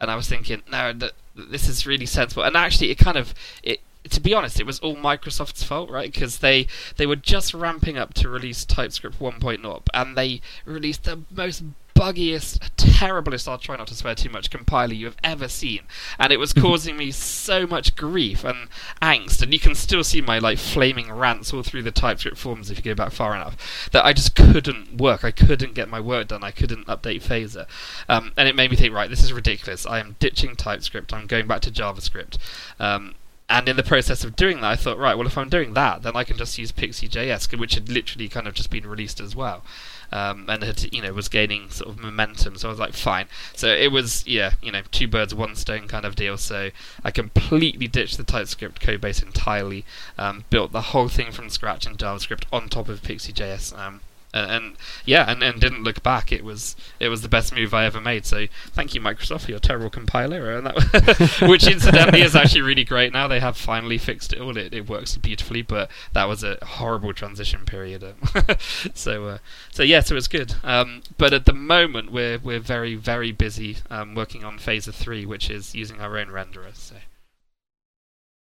[0.00, 2.42] and I was thinking, no, that this is really sensible.
[2.42, 3.80] And actually, it kind of it.
[4.08, 6.10] To be honest, it was all Microsoft's fault, right?
[6.10, 11.20] Because they they were just ramping up to release TypeScript 1.0, and they released the
[11.30, 11.62] most
[12.00, 15.80] buggiest, terriblest, I'll try not to swear too much, compiler you have ever seen.
[16.18, 18.68] And it was causing me so much grief and
[19.02, 22.70] angst, and you can still see my like flaming rants all through the TypeScript forums
[22.70, 25.24] if you go back far enough, that I just couldn't work.
[25.24, 26.42] I couldn't get my work done.
[26.42, 27.66] I couldn't update Phaser.
[28.08, 29.84] Um, and it made me think, right, this is ridiculous.
[29.84, 31.12] I am ditching TypeScript.
[31.12, 32.38] I'm going back to JavaScript.
[32.78, 33.14] Um,
[33.50, 36.02] and in the process of doing that, I thought, right, well, if I'm doing that,
[36.02, 39.34] then I can just use Pixi.js, which had literally kind of just been released as
[39.34, 39.64] well
[40.12, 42.56] um, and had you know was gaining sort of momentum.
[42.56, 43.26] So I was like, fine.
[43.54, 46.36] So it was yeah, you know, two birds one stone kind of deal.
[46.36, 46.70] So
[47.04, 49.84] I completely ditched the TypeScript code base entirely,
[50.18, 53.76] um, built the whole thing from scratch in JavaScript on top of Pixi.js.
[53.78, 54.00] Um,
[54.32, 56.32] and, and, yeah, and, and didn't look back.
[56.32, 58.24] It was it was the best move I ever made.
[58.26, 62.84] So thank you, Microsoft, for your terrible compiler, and that, which incidentally is actually really
[62.84, 63.12] great.
[63.12, 64.56] Now they have finally fixed it all.
[64.56, 68.04] It, it works beautifully, but that was a horrible transition period.
[68.04, 68.56] Um,
[68.94, 69.38] so uh,
[69.70, 70.54] so yeah, so it's good.
[70.62, 75.26] Um, but at the moment, we're we're very very busy um, working on Phaser three,
[75.26, 76.74] which is using our own renderer.
[76.74, 76.96] So.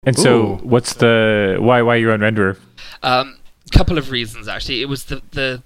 [0.04, 2.56] And so, what's the why why your own renderer?
[3.02, 4.82] Um, couple of reasons actually.
[4.82, 5.62] It was the the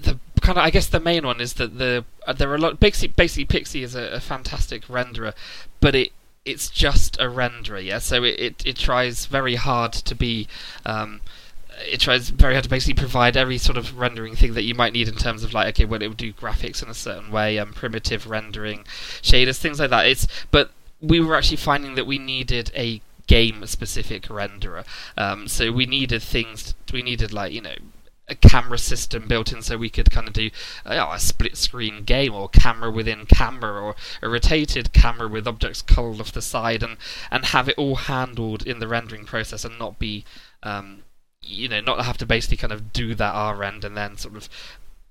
[0.00, 2.58] the kind of I guess the main one is that the uh, there are a
[2.58, 5.34] lot basically basically Pixi is a, a, fantastic renderer,
[5.80, 6.12] but it
[6.44, 7.98] it's just a renderer, yeah.
[7.98, 10.48] So it it, it tries very hard to be.
[10.86, 11.20] Um,
[11.86, 14.92] it tries very hard to basically provide every sort of rendering thing that you might
[14.92, 17.58] need in terms of like okay, well it will do graphics in a certain way,
[17.58, 18.84] um, primitive rendering,
[19.22, 20.06] shaders, things like that.
[20.06, 20.70] It's but
[21.00, 24.84] we were actually finding that we needed a game specific renderer.
[25.16, 26.74] Um, so we needed things.
[26.92, 27.76] We needed like you know
[28.28, 30.50] a camera system built in so we could kind of do
[30.84, 35.82] uh, a split screen game or camera within camera or a rotated camera with objects
[35.82, 36.96] culled off the side and
[37.30, 40.24] and have it all handled in the rendering process and not be
[40.62, 41.02] um,
[41.40, 44.36] you know not have to basically kind of do that our end and then sort
[44.36, 44.48] of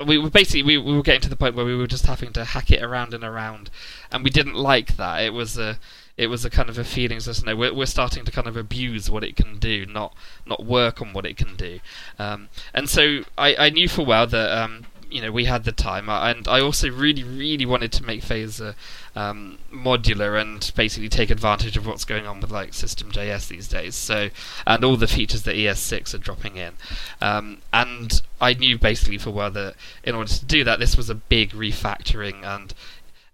[0.05, 2.31] we were basically we, we were getting to the point where we were just having
[2.33, 3.69] to hack it around and around
[4.11, 5.23] and we didn't like that.
[5.23, 5.79] It was a
[6.17, 8.57] it was a kind of a feeling that no, we're, we're starting to kind of
[8.57, 10.15] abuse what it can do, not
[10.45, 11.79] not work on what it can do.
[12.17, 15.71] Um, and so I, I knew for well that um, you know we had the
[15.71, 18.73] time, and I also really really wanted to make Phaser
[19.15, 23.95] um, modular and basically take advantage of what's going on with like System.js these days.
[23.95, 24.29] So
[24.65, 26.73] and all the features that ES6 are dropping in,
[27.21, 31.09] um, and I knew basically for well that in order to do that, this was
[31.11, 32.73] a big refactoring and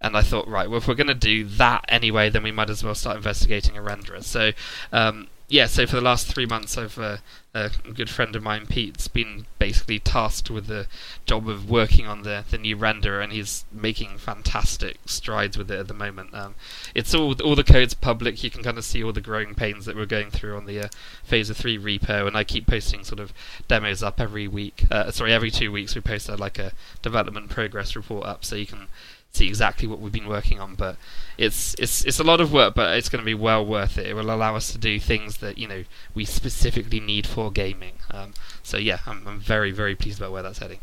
[0.04, 2.70] and I thought, right, well, if we're going to do that anyway, then we might
[2.70, 4.24] as well start investigating a renderer.
[4.24, 4.52] So,
[4.92, 7.18] um, yeah, so for the last three months, I've uh,
[7.56, 10.88] a good friend of mine, Pete's been basically tasked with the
[11.28, 15.78] job of working on the, the new renderer, and he's making fantastic strides with it
[15.78, 16.34] at the moment.
[16.34, 16.56] Um,
[16.96, 18.44] it's all all the code's public.
[18.44, 20.86] You can kind of see all the growing pains that we're going through on the
[20.86, 20.88] uh,
[21.30, 23.32] Phaser three repo, and I keep posting sort of
[23.68, 24.86] demos up every week.
[24.90, 26.72] Uh, sorry, every two weeks we post a, like a
[27.04, 28.88] development progress report up, so you can
[29.34, 30.76] see exactly what we've been working on.
[30.76, 30.96] But
[31.38, 34.08] it's it's it's a lot of work, but it's going to be well worth it.
[34.08, 37.94] It will allow us to do things that you know we specifically need for gaming.
[38.12, 40.80] Um, so yeah, I'm, I'm very very pleased about where that's heading.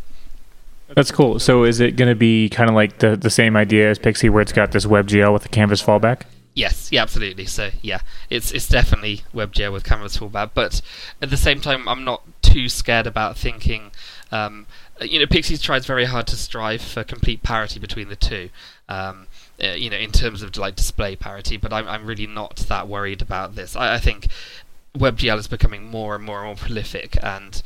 [0.96, 1.38] That's cool.
[1.38, 4.28] So is it going to be kind of like the, the same idea as Pixi,
[4.28, 6.22] where it's got this WebGL with the canvas fallback?
[6.53, 7.46] Yes, yeah, absolutely.
[7.46, 10.82] So yeah, it's it's definitely WebGL with canvas fallback, but
[11.22, 13.92] at the same time, I'm not too scared about thinking.
[14.32, 14.66] Um,
[15.03, 18.51] you know, Pixi tries very hard to strive for complete parity between the two.
[18.88, 19.26] Um,
[19.62, 22.88] uh, you know, in terms of like display parity, but I'm I'm really not that
[22.88, 23.76] worried about this.
[23.76, 24.28] I, I think
[24.96, 27.62] WebGL is becoming more and more and more prolific, and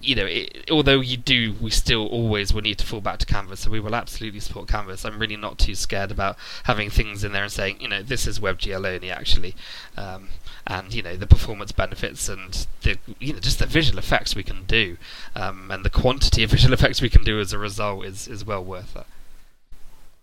[0.00, 3.26] you know, it, although you do, we still always will need to fall back to
[3.26, 5.04] Canvas, so we will absolutely support Canvas.
[5.04, 8.26] I'm really not too scared about having things in there and saying, you know, this
[8.26, 9.54] is WebGL only actually,
[9.96, 10.28] um,
[10.66, 14.42] and you know the performance benefits and the you know just the visual effects we
[14.42, 14.96] can do,
[15.34, 18.44] um, and the quantity of visual effects we can do as a result is is
[18.44, 19.06] well worth it.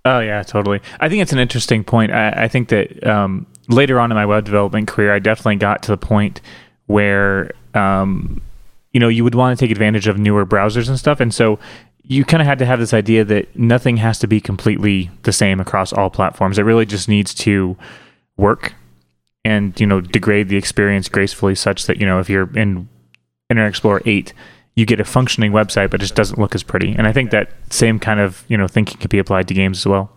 [0.05, 0.81] Oh yeah, totally.
[0.99, 2.11] I think it's an interesting point.
[2.11, 5.83] I, I think that um, later on in my web development career, I definitely got
[5.83, 6.39] to the point
[6.85, 8.41] where um,
[8.93, 11.59] you know you would want to take advantage of newer browsers and stuff, and so
[12.03, 15.33] you kind of had to have this idea that nothing has to be completely the
[15.33, 16.57] same across all platforms.
[16.57, 17.75] It really just needs to
[18.38, 18.73] work
[19.48, 22.89] and you know degrade the experience gracefully, such that you know if you're in
[23.50, 24.34] Internet Explorer eight
[24.78, 26.93] you get a functioning website, but it just doesn't look as pretty.
[26.93, 29.80] And I think that same kind of you know thinking could be applied to games
[29.80, 30.12] as well.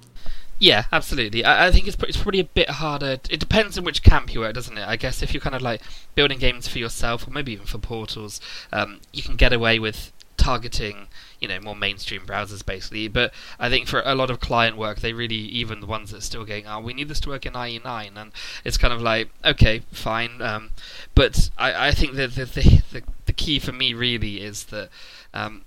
[0.59, 1.43] Yeah, absolutely.
[1.43, 3.19] I, I think it's it's probably a bit harder.
[3.31, 4.87] It depends on which camp you are, at, doesn't it?
[4.87, 5.81] I guess if you're kind of like
[6.15, 8.39] building games for yourself, or maybe even for portals,
[8.71, 11.09] um, you can get away with targeting
[11.41, 15.01] you know more mainstream browsers basically but i think for a lot of client work
[15.01, 17.47] they really even the ones that are still going oh we need this to work
[17.47, 18.33] in ie9 and
[18.65, 20.71] it's kind of like okay fine um,
[21.15, 24.91] but I, I think that the, the, the, the key for me really is that
[25.33, 25.65] um,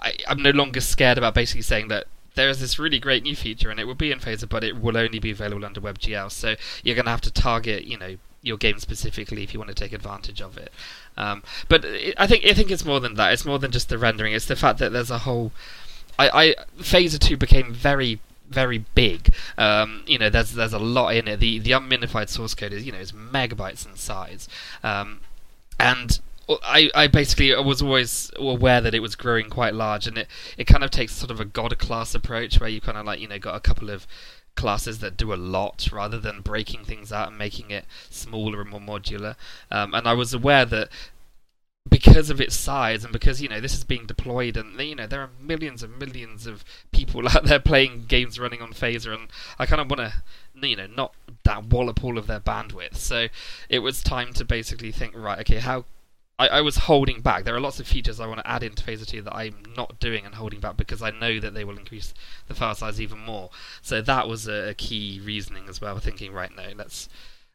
[0.00, 2.06] I, i'm no longer scared about basically saying that
[2.36, 4.78] there is this really great new feature and it will be in Phaser, but it
[4.78, 6.30] will only be available under WebGL.
[6.30, 8.16] So you're going to have to target, you know,
[8.46, 10.72] your game specifically if you want to take advantage of it.
[11.16, 11.84] Um, but
[12.16, 13.32] I think I think it's more than that.
[13.32, 14.32] It's more than just the rendering.
[14.32, 15.52] It's the fact that there's a whole.
[16.18, 19.34] I, I Phaser two became very very big.
[19.58, 21.40] Um, you know, there's there's a lot in it.
[21.40, 24.48] The the unminified source code is you know is megabytes in size,
[24.82, 25.20] um,
[25.78, 30.28] and I, I basically was always aware that it was growing quite large, and it,
[30.56, 33.20] it kind of takes sort of a god class approach where you kind of like
[33.20, 34.06] you know got a couple of
[34.56, 38.70] classes that do a lot rather than breaking things out and making it smaller and
[38.70, 39.36] more modular.
[39.70, 40.88] Um, and I was aware that
[41.88, 45.06] because of its size and because you know this is being deployed and you know
[45.06, 49.28] there are millions and millions of people out there playing games running on Phaser and
[49.58, 53.28] I kind of want to you know not that wallop all of their bandwidth so
[53.68, 55.84] it was time to basically think right okay how
[56.38, 57.44] I, I was holding back.
[57.44, 59.98] There are lots of features I want to add into Phaser 2 that I'm not
[59.98, 62.12] doing and holding back because I know that they will increase
[62.48, 63.50] the file size even more.
[63.82, 65.98] So that was a, a key reasoning as well.
[65.98, 67.08] Thinking, right, now, let's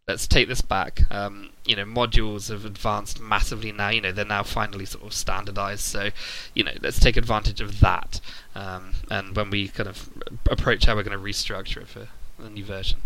[0.07, 1.01] let's take this back.
[1.11, 3.89] Um, you know, modules have advanced massively now.
[3.89, 5.81] You know, they're now finally sort of standardized.
[5.81, 6.09] So,
[6.55, 8.19] you know, let's take advantage of that.
[8.55, 10.09] Um, and when we kind of
[10.49, 12.07] approach how we're going to restructure it for
[12.39, 13.01] the new version.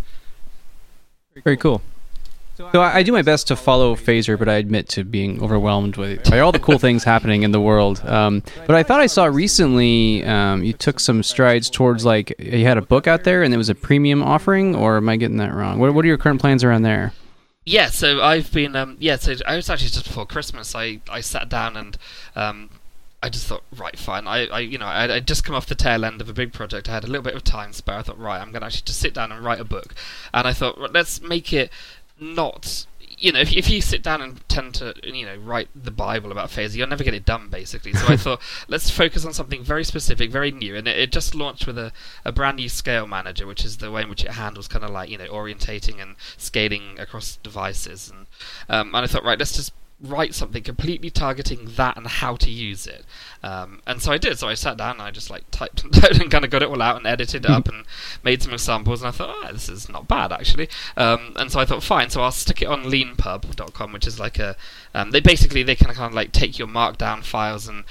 [1.43, 1.81] Very cool.
[2.57, 5.97] So I, I, do my best to follow Phaser, but I admit to being overwhelmed
[5.97, 8.01] with, by all the cool things happening in the world.
[8.05, 12.65] Um, but I thought I saw recently um, you took some strides towards like you
[12.65, 15.37] had a book out there and it was a premium offering, or am I getting
[15.37, 15.79] that wrong?
[15.79, 17.11] What, what are your current plans around there?
[17.65, 20.75] Yeah, so I've been um, yeah, so I was actually just before Christmas.
[20.75, 21.97] I, I sat down and
[22.35, 22.69] um,
[23.21, 24.27] I just thought, right, fine.
[24.27, 26.53] I, I you know, I would just come off the tail end of a big
[26.53, 26.87] project.
[26.87, 27.97] I had a little bit of time spare.
[27.97, 29.95] I thought, right, I'm going to actually just sit down and write a book.
[30.31, 31.71] And I thought, let's make it
[32.19, 32.85] not
[33.17, 36.31] you know, if, if you sit down and tend to, you know, write the Bible
[36.31, 37.93] about Phaser, you'll never get it done, basically.
[37.93, 40.75] So I thought, let's focus on something very specific, very new.
[40.75, 41.91] And it, it, just launched with a,
[42.25, 44.91] a brand new scale manager, which is the way in which it handles kind of
[44.91, 48.11] like, you know, orientating and scaling across devices.
[48.11, 48.27] And,
[48.67, 52.51] um, and I thought, right, let's just write something completely targeting that and how to
[52.51, 53.05] use it.
[53.41, 54.37] Um, and so I did.
[54.37, 56.61] So I sat down and I just like typed and typed and kind of got
[56.63, 57.85] it all out and edited it up and
[58.23, 59.01] made some examples.
[59.01, 60.69] And I thought, oh, this is not bad actually.
[60.97, 62.09] Um, and so I thought, fine.
[62.09, 64.55] So I'll stick it on leanpub.com, which is like a
[64.93, 67.85] um, they basically they can kind of like take your markdown files and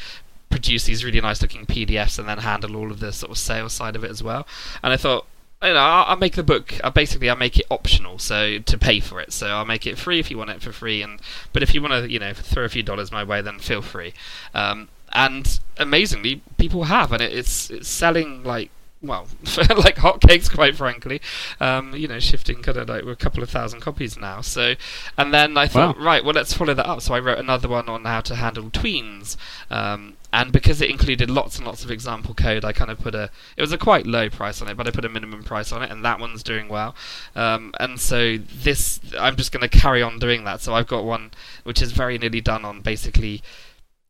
[0.50, 3.72] produce these really nice looking PDFs and then handle all of the sort of sales
[3.72, 4.46] side of it as well.
[4.82, 5.26] And I thought,
[5.64, 6.74] you know, I'll, I'll, make the book.
[6.82, 9.32] I basically, I make it optional, so to pay for it.
[9.32, 11.20] So I'll make it free if you want it for free, and
[11.52, 13.82] but if you want to, you know, throw a few dollars my way, then feel
[13.82, 14.14] free.
[14.54, 18.70] Um, and amazingly, people have, and it, it's it's selling like
[19.04, 21.20] well, like hotcakes, quite frankly.
[21.60, 24.40] Um, you know, shifting kind of like a couple of thousand copies now.
[24.40, 24.74] So,
[25.16, 26.04] and then I thought, wow.
[26.04, 27.02] right, well, let's follow that up.
[27.02, 29.36] So I wrote another one on how to handle tweens.
[29.70, 33.14] Um, and because it included lots and lots of example code, I kind of put
[33.14, 33.30] a.
[33.56, 35.80] It was a quite low price on it, but I put a minimum price on
[35.80, 36.96] it, and that one's doing well.
[37.36, 40.60] Um, and so this, I'm just going to carry on doing that.
[40.60, 41.30] So I've got one
[41.62, 43.42] which is very nearly done on basically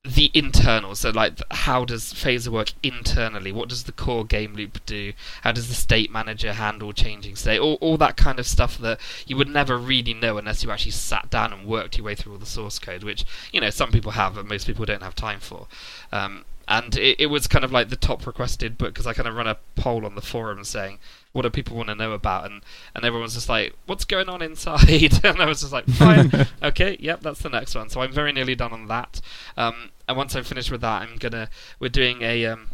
[0.04, 0.94] the internal.
[0.94, 3.52] So, like, how does Phaser work internally?
[3.52, 5.14] What does the core game loop do?
[5.42, 7.58] How does the state manager handle changing state?
[7.58, 10.92] All, all that kind of stuff that you would never really know unless you actually
[10.92, 13.90] sat down and worked your way through all the source code, which, you know, some
[13.90, 15.66] people have, but most people don't have time for.
[16.12, 19.28] Um, and it, it was kind of like the top requested book because I kind
[19.28, 20.98] of run a poll on the forum saying,
[21.32, 22.46] what do people want to know about?
[22.50, 22.62] And
[22.94, 24.88] and everyone was just like, what's going on inside?
[25.24, 26.30] and I was just like, fine,
[26.62, 27.88] okay, yep, that's the next one.
[27.90, 29.20] So I'm very nearly done on that.
[29.56, 31.48] Um, and once I'm finished with that, I'm gonna
[31.78, 32.70] we're doing a um,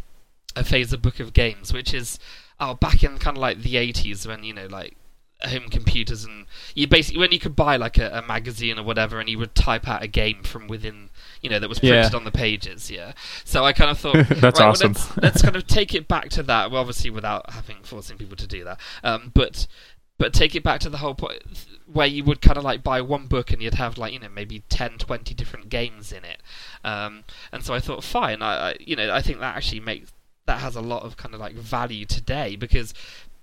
[0.57, 2.19] a Phaser book of games, which is
[2.59, 4.97] oh back in kind of like the 80s when you know like
[5.43, 9.19] home computers and you basically when you could buy like a, a, magazine or whatever
[9.19, 11.09] and you would type out a game from within
[11.41, 12.17] you know that was printed Yeah.
[12.19, 13.13] on the pages yeah
[13.43, 14.93] so i kind of thought That's right, well, awesome.
[14.93, 18.37] let's, let's kind of take it back to that well obviously without having forcing people
[18.37, 19.67] to do that um, but
[20.19, 21.43] but take it back to the whole point
[21.93, 24.29] where you would kind of like buy one book and you'd have like you know
[24.29, 26.41] maybe 10 20 different games in it.
[26.85, 30.13] Um, and so i thought fine I, I you know i think that actually makes
[30.47, 32.95] that has a lot of kind of like value today because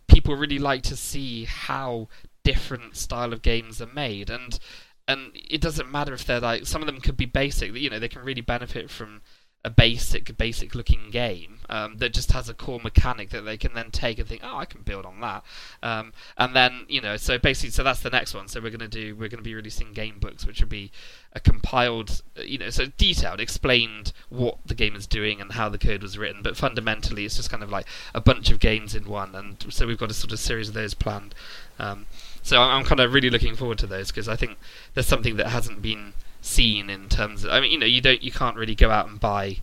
[0.08, 2.08] people really like to see how
[2.43, 4.30] different style of games are made.
[4.30, 4.60] And
[5.08, 7.98] and it doesn't matter if they're like some of them could be basic you know
[7.98, 9.22] they can really benefit from
[9.68, 13.74] a basic basic looking game um, that just has a core mechanic that they can
[13.74, 15.43] then take and think oh I can build on that.
[15.84, 18.47] Um, and then you know so basically so that's the next one.
[18.47, 20.89] So we're going to do we're to be releasing game books which will be
[21.34, 25.68] a compiled uh, you know so detailed explained what the game is doing and how
[25.68, 26.41] the code was written.
[26.41, 29.86] But fundamentally it's just kind of like a bunch of games in one and so
[29.86, 31.36] we've got a sort of series of those planned.
[31.78, 32.05] Um,
[32.41, 34.57] so I'm kind of really looking forward to those because I think
[34.93, 38.21] there's something that hasn't been seen in terms of I mean you know you don't
[38.21, 39.57] you can't really go out and buy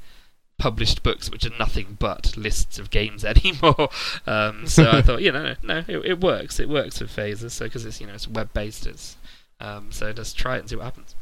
[0.59, 3.89] published books which are nothing but lists of games anymore
[4.27, 7.67] um, so I thought you know no it, it works it works with Phaser so
[7.67, 9.17] because it's you know it's web based it's
[9.61, 11.15] um, so just try it and see what happens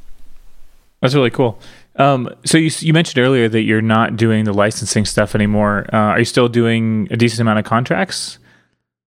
[1.00, 1.58] That's really cool.
[1.96, 5.86] Um, so you you mentioned earlier that you're not doing the licensing stuff anymore.
[5.92, 8.38] Uh, are you still doing a decent amount of contracts?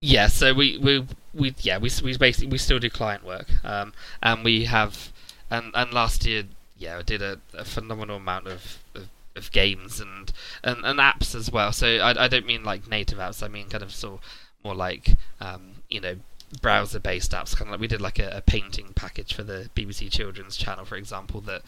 [0.02, 3.92] Yeah, so we we, we yeah we we basically we still do client work, um,
[4.22, 5.12] and we have
[5.50, 6.44] and and last year
[6.78, 10.32] yeah I did a, a phenomenal amount of, of of games and,
[10.64, 11.72] and and apps as well.
[11.72, 13.44] So I I don't mean like native apps.
[13.44, 14.22] I mean kind of sort
[14.64, 16.16] more like um, you know
[16.62, 17.56] browser based apps.
[17.56, 20.86] Kind of like we did like a, a painting package for the BBC Children's Channel,
[20.86, 21.62] for example, that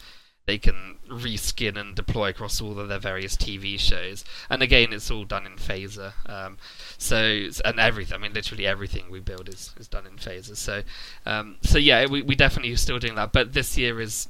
[0.48, 4.24] they can reskin and deploy across all of their various TV shows.
[4.48, 6.14] And again, it's all done in Phaser.
[6.24, 6.56] Um,
[6.96, 8.14] so and everything.
[8.14, 10.56] I mean, literally everything we build is, is done in Phaser.
[10.56, 10.84] So
[11.26, 13.30] um, so yeah, we we definitely are still doing that.
[13.30, 14.28] But this year is.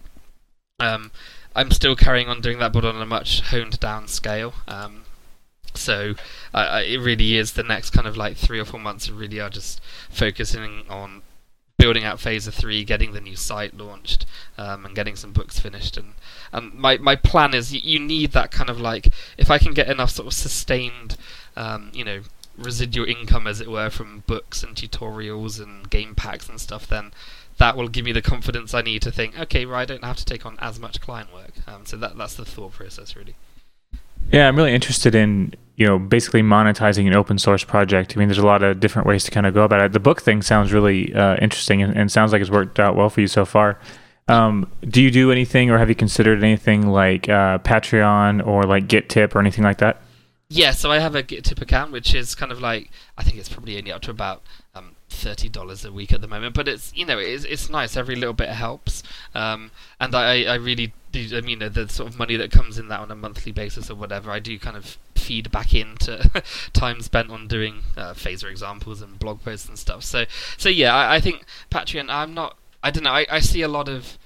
[0.80, 1.12] Um,
[1.56, 4.54] I'm still carrying on doing that, but on a much honed down scale.
[4.68, 5.04] Um,
[5.74, 6.14] so
[6.52, 9.08] uh, it really is the next kind of like three or four months.
[9.08, 11.22] We really are just focusing on
[11.78, 14.26] building out Phaser three, getting the new site launched,
[14.58, 15.96] um, and getting some books finished.
[15.96, 16.14] And
[16.52, 19.08] and my my plan is you, you need that kind of like
[19.38, 21.16] if I can get enough sort of sustained,
[21.56, 22.20] um, you know,
[22.58, 27.12] residual income as it were from books and tutorials and game packs and stuff, then
[27.58, 30.16] that will give me the confidence I need to think, okay, well, I don't have
[30.16, 31.52] to take on as much client work.
[31.66, 33.34] Um, so that that's the thought process really.
[34.32, 38.14] Yeah, I'm really interested in you know basically monetizing an open source project.
[38.14, 39.92] I mean, there's a lot of different ways to kind of go about it.
[39.92, 43.08] The book thing sounds really uh, interesting and, and sounds like it's worked out well
[43.08, 43.78] for you so far.
[44.26, 48.88] Um, do you do anything, or have you considered anything like uh, Patreon or like
[48.88, 50.02] GitTip or anything like that?
[50.50, 53.48] Yeah, so I have a GitTip account, which is kind of like I think it's
[53.48, 54.42] probably only up to about
[54.74, 57.96] um, thirty dollars a week at the moment, but it's you know it's it's nice.
[57.96, 59.02] Every little bit helps,
[59.34, 61.36] um, and I I really do.
[61.36, 63.94] I mean, the sort of money that comes in that on a monthly basis or
[63.94, 66.30] whatever, I do kind of feed back into
[66.72, 70.04] time spent on doing uh, phaser examples and blog posts and stuff.
[70.04, 70.24] So
[70.56, 72.06] so yeah, I, I think Patreon.
[72.08, 72.56] I'm not.
[72.82, 73.10] I don't know.
[73.10, 74.18] I, I see a lot of.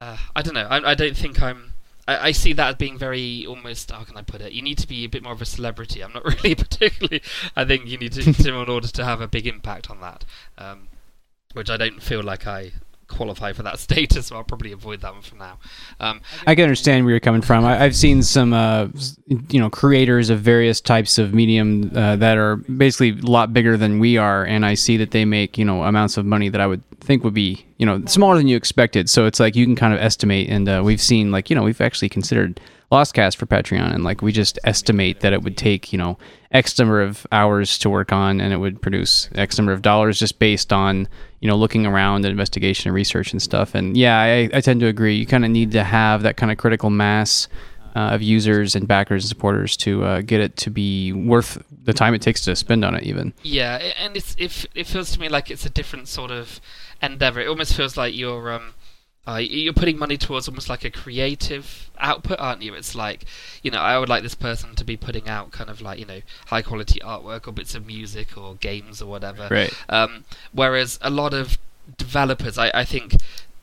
[0.00, 0.66] Uh, I don't know.
[0.68, 1.71] I, I don't think I'm.
[2.08, 3.90] I, I see that as being very almost.
[3.90, 4.52] How can I put it?
[4.52, 6.02] You need to be a bit more of a celebrity.
[6.02, 7.22] I'm not really particularly.
[7.56, 10.24] I think you need to, to in order to have a big impact on that,
[10.58, 10.88] um,
[11.52, 12.72] which I don't feel like I
[13.12, 14.26] qualify for that status.
[14.26, 15.58] So I'll probably avoid that one for now.
[16.00, 17.64] Um, I can understand where you're coming from.
[17.64, 18.88] I, I've seen some, uh,
[19.26, 23.76] you know, creators of various types of medium uh, that are basically a lot bigger
[23.76, 26.60] than we are, and I see that they make, you know, amounts of money that
[26.60, 29.10] I would think would be, you know, smaller than you expected.
[29.10, 31.62] So it's like you can kind of estimate, and uh, we've seen, like, you know,
[31.62, 32.60] we've actually considered
[32.92, 36.18] lost Lostcast for Patreon, and like we just estimate that it would take, you know,
[36.52, 40.18] X number of hours to work on, and it would produce X number of dollars
[40.18, 41.08] just based on,
[41.42, 43.74] you know, looking around and investigation and research and stuff.
[43.74, 45.16] And yeah, I, I tend to agree.
[45.16, 47.48] You kind of need to have that kind of critical mass
[47.96, 51.92] uh, of users and backers and supporters to uh, get it to be worth the
[51.92, 53.34] time it takes to spend on it, even.
[53.42, 56.60] Yeah, and it's it, it feels to me like it's a different sort of
[57.02, 57.40] endeavor.
[57.40, 58.74] It almost feels like you're um
[59.26, 62.74] uh, you're putting money towards almost like a creative output, aren't you?
[62.74, 63.24] It's like,
[63.62, 66.06] you know, I would like this person to be putting out kind of like, you
[66.06, 69.46] know, high quality artwork or bits of music or games or whatever.
[69.48, 69.72] Right.
[69.88, 71.56] Um, whereas a lot of
[71.96, 73.16] developers, I, I think,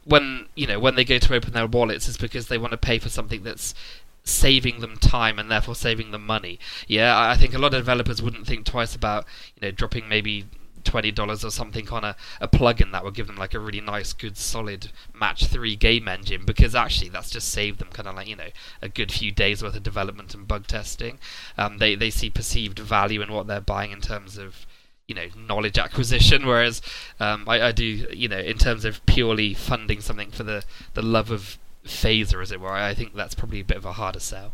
[0.05, 2.77] when you know when they go to open their wallets, is because they want to
[2.77, 3.75] pay for something that's
[4.23, 6.59] saving them time and therefore saving them money.
[6.87, 10.45] Yeah, I think a lot of developers wouldn't think twice about you know dropping maybe
[10.83, 13.81] twenty dollars or something on a, a plugin that would give them like a really
[13.81, 18.15] nice, good, solid match three game engine because actually that's just saved them kind of
[18.15, 18.49] like you know
[18.81, 21.19] a good few days worth of development and bug testing.
[21.57, 24.65] Um, they they see perceived value in what they're buying in terms of
[25.09, 26.81] you know knowledge acquisition whereas
[27.19, 30.63] um, I, I, do you know in terms of purely funding something for the
[30.93, 33.93] the love of phaser as it were I think that's probably a bit of a
[33.93, 34.53] harder sell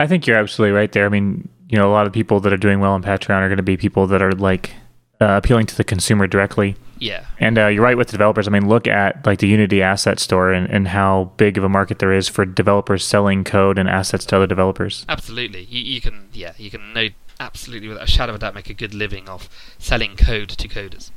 [0.00, 2.52] I think you're absolutely right there I mean you know a lot of people that
[2.52, 4.72] are doing well on Patreon are going to be people that are like
[5.20, 8.50] uh, appealing to the consumer directly yeah and uh, you're right with the developers I
[8.50, 11.98] mean look at like the Unity asset store and, and how big of a market
[11.98, 16.28] there is for developers selling code and assets to other developers absolutely you, you can
[16.32, 17.08] yeah you can know
[17.40, 19.48] absolutely, without a shadow of a doubt, make a good living off
[19.78, 21.10] selling code to coders.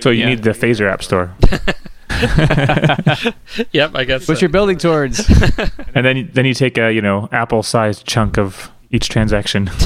[0.00, 0.26] So you yeah.
[0.26, 1.34] need the Phaser App Store.
[3.72, 4.28] yep, I guess.
[4.28, 4.42] What so.
[4.42, 5.26] you're building towards.
[5.94, 9.70] and then then you take a you know apple-sized chunk of each transaction.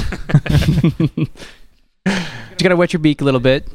[2.05, 3.67] you gotta wet your beak a little bit.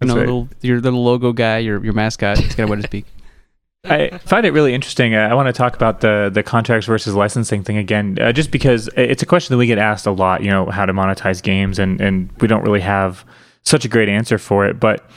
[0.00, 0.26] You know, right.
[0.26, 2.38] little, your little logo guy, your your mascot.
[2.38, 3.06] He's gotta wet his beak.
[3.84, 5.14] I find it really interesting.
[5.14, 8.50] Uh, I want to talk about the the contracts versus licensing thing again, uh, just
[8.50, 10.42] because it's a question that we get asked a lot.
[10.42, 13.24] You know, how to monetize games, and and we don't really have
[13.62, 14.80] such a great answer for it.
[14.80, 15.08] But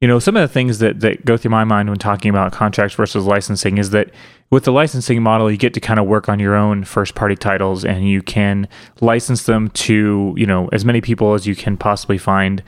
[0.00, 2.52] you know, some of the things that that go through my mind when talking about
[2.52, 4.10] contracts versus licensing is that
[4.50, 7.36] with the licensing model, you get to kind of work on your own first party
[7.36, 8.68] titles, and you can
[9.00, 12.62] license them to you know as many people as you can possibly find,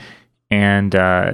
[0.50, 1.32] and uh,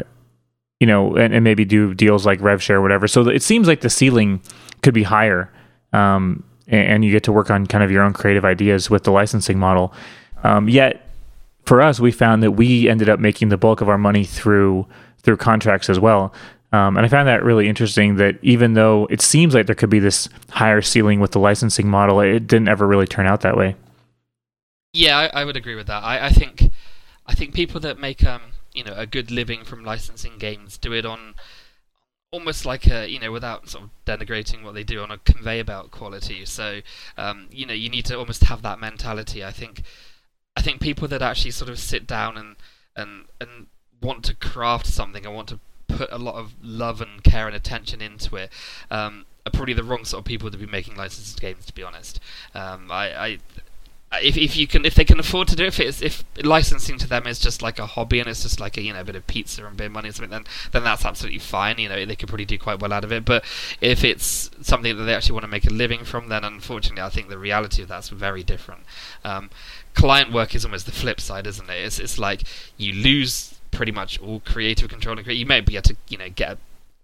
[0.80, 3.08] you know, and, and maybe do deals like RevShare or whatever.
[3.08, 4.40] So it seems like the ceiling
[4.82, 5.50] could be higher,
[5.92, 9.04] um, and, and, you get to work on kind of your own creative ideas with
[9.04, 9.94] the licensing model.
[10.44, 11.08] Um, yet,
[11.64, 14.86] for us, we found that we ended up making the bulk of our money through
[15.18, 16.32] through contracts as well.
[16.76, 18.16] Um, and I found that really interesting.
[18.16, 21.88] That even though it seems like there could be this higher ceiling with the licensing
[21.88, 23.76] model, it didn't ever really turn out that way.
[24.92, 26.02] Yeah, I, I would agree with that.
[26.02, 26.70] I, I think
[27.26, 28.42] I think people that make um,
[28.74, 31.34] you know a good living from licensing games do it on
[32.30, 35.64] almost like a you know without sort of denigrating what they do on a conveyor
[35.64, 36.80] belt quality so
[37.16, 39.82] um, you know you need to almost have that mentality i think
[40.56, 42.56] i think people that actually sort of sit down and
[42.96, 43.68] and and
[44.02, 45.58] want to craft something and want to
[45.88, 48.50] put a lot of love and care and attention into it
[48.90, 51.82] um, are probably the wrong sort of people to be making licensed games to be
[51.82, 52.20] honest
[52.54, 53.38] um, I, I
[54.22, 57.08] if if you can if they can afford to do it, if if licensing to
[57.08, 59.16] them is just like a hobby and it's just like a you know a bit
[59.16, 61.78] of pizza and beer money or something, then then that's absolutely fine.
[61.78, 63.24] You know they could probably do quite well out of it.
[63.24, 63.44] But
[63.80, 67.08] if it's something that they actually want to make a living from, then unfortunately I
[67.08, 68.82] think the reality of that's very different.
[69.24, 69.50] Um,
[69.94, 71.84] client work is almost the flip side, isn't it?
[71.84, 72.42] It's it's like
[72.76, 76.28] you lose pretty much all creative control and you may be able to you know
[76.28, 76.58] get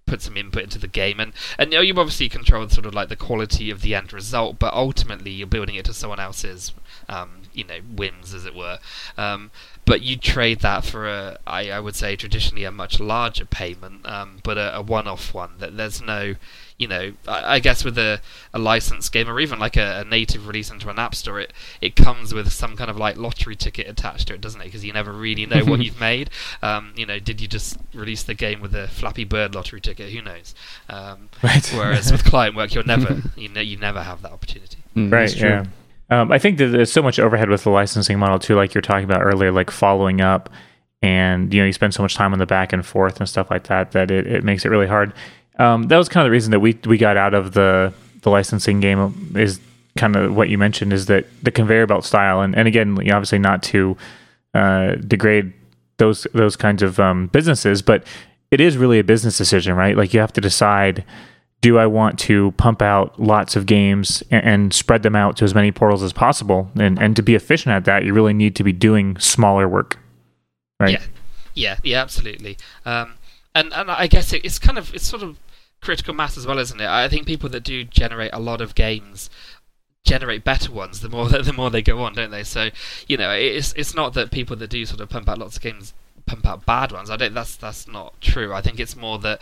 [0.06, 1.20] put some input into the game.
[1.20, 4.12] And and you, know, you obviously control sort of like the quality of the end
[4.12, 6.72] result but ultimately you're building it to someone else's
[7.08, 8.78] um, you know whims as it were
[9.16, 9.50] um,
[9.84, 14.06] but you trade that for a I, I would say traditionally a much larger payment
[14.06, 16.34] um, but a, a one-off one that there's no
[16.82, 18.20] you know, I, I guess with a,
[18.52, 21.52] a licensed game or even like a, a, native release into an app store, it,
[21.80, 24.64] it comes with some kind of like lottery ticket attached to it, doesn't it?
[24.64, 26.28] Because you never really know what you've made.
[26.60, 30.10] Um, you know, did you just release the game with a Flappy Bird lottery ticket?
[30.10, 30.56] Who knows?
[30.88, 31.64] Um, right.
[31.72, 34.78] whereas with client work, you'll never, you know, you never have that opportunity.
[34.96, 35.34] Mm, right.
[35.36, 35.66] Yeah.
[36.12, 38.82] Um, I think that there's so much overhead with the licensing model too, like you're
[38.82, 40.50] talking about earlier, like following up
[41.00, 43.50] and you know you spend so much time on the back and forth and stuff
[43.50, 45.14] like that that it, it makes it really hard.
[45.58, 48.28] Um, that was kind of the reason that we we got out of the the
[48.28, 49.58] licensing game is
[49.96, 52.42] kind of what you mentioned is that the conveyor belt style.
[52.42, 53.96] And and again obviously not to
[54.52, 55.54] uh, degrade
[55.96, 58.04] those those kinds of um, businesses but
[58.50, 59.96] it is really a business decision right?
[59.96, 61.04] Like you have to decide
[61.62, 65.44] do I want to pump out lots of games and, and, spread them out to
[65.44, 66.70] as many portals as possible?
[66.78, 69.98] And and to be efficient at that, you really need to be doing smaller work,
[70.78, 70.92] right?
[70.92, 71.06] Yeah,
[71.54, 72.58] yeah, yeah, absolutely.
[72.84, 73.14] Um,
[73.54, 75.38] and and I guess it, it's kind of it's sort of
[75.80, 76.88] critical mass as well, isn't it?
[76.88, 79.30] I think people that do generate a lot of games
[80.04, 82.42] generate better ones the more the more they go on, don't they?
[82.42, 82.70] So
[83.06, 85.62] you know, it's it's not that people that do sort of pump out lots of
[85.62, 85.94] games
[86.32, 87.10] pump out bad ones.
[87.10, 87.34] I don't.
[87.34, 88.52] That's that's not true.
[88.54, 89.40] I think it's more that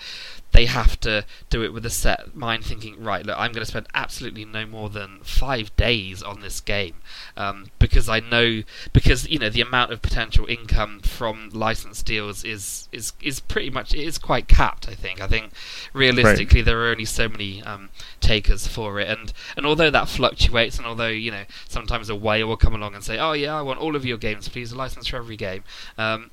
[0.52, 3.70] they have to do it with a set mind, thinking, right, look, I'm going to
[3.70, 6.96] spend absolutely no more than five days on this game
[7.36, 8.62] um, because I know
[8.92, 13.70] because you know the amount of potential income from license deals is is is pretty
[13.70, 14.88] much it is quite capped.
[14.88, 15.20] I think.
[15.20, 15.52] I think
[15.92, 16.66] realistically right.
[16.66, 20.86] there are only so many um, takers for it, and and although that fluctuates, and
[20.86, 23.78] although you know sometimes a whale will come along and say, oh yeah, I want
[23.78, 25.62] all of your games, please, a license for every game.
[25.96, 26.30] Um,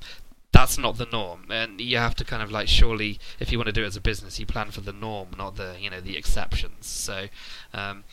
[0.52, 3.66] that's not the norm, and you have to kind of like surely, if you want
[3.66, 6.00] to do it as a business, you plan for the norm, not the you know
[6.00, 6.86] the exceptions.
[6.86, 7.26] So,
[7.74, 8.04] um,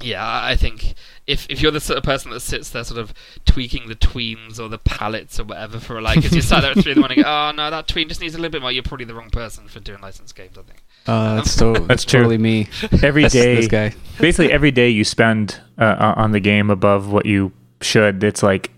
[0.00, 0.94] yeah, I think
[1.26, 3.12] if if you're the sort of person that sits there sort of
[3.46, 6.78] tweaking the tweens or the palettes or whatever for like, as you sat there at
[6.78, 8.70] three in the morning, oh no, that tween just needs a little bit more.
[8.70, 10.56] You're probably the wrong person for doing licensed games.
[10.56, 10.82] I think.
[11.06, 12.68] Uh, that's, so, that's totally me.
[13.02, 13.94] Every that's day, this guy.
[14.18, 18.22] basically every day you spend uh, on the game above what you should.
[18.22, 18.70] It's like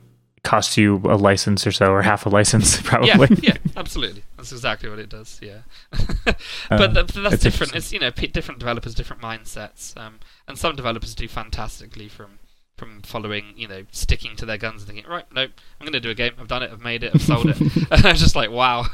[0.49, 3.36] costs you a license or so, or half a license, probably.
[3.42, 4.22] Yeah, yeah, absolutely.
[4.38, 5.38] That's exactly what it does.
[5.42, 5.59] Yeah,
[6.70, 7.74] but uh, that's different.
[7.74, 12.38] It's you know p- different developers, different mindsets, um, and some developers do fantastically from
[12.78, 16.01] from following, you know, sticking to their guns and thinking, right, nope, I'm going to
[16.01, 16.32] do a game.
[16.38, 16.70] I've done it.
[16.70, 17.11] I've made it.
[17.12, 17.57] I've sold it.
[17.90, 18.84] I'm just like, wow,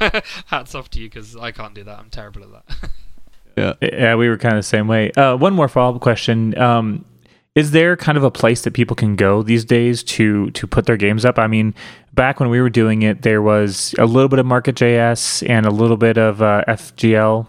[0.47, 1.99] hats off to you because I can't do that.
[1.99, 2.89] I'm terrible at that.
[3.55, 5.11] yeah, yeah, we were kind of the same way.
[5.11, 6.57] Uh, one more follow up question.
[6.57, 7.05] Um,
[7.55, 10.85] is there kind of a place that people can go these days to to put
[10.85, 11.39] their games up?
[11.39, 11.73] I mean,
[12.13, 15.71] back when we were doing it, there was a little bit of Market.js and a
[15.71, 17.47] little bit of uh, FGL,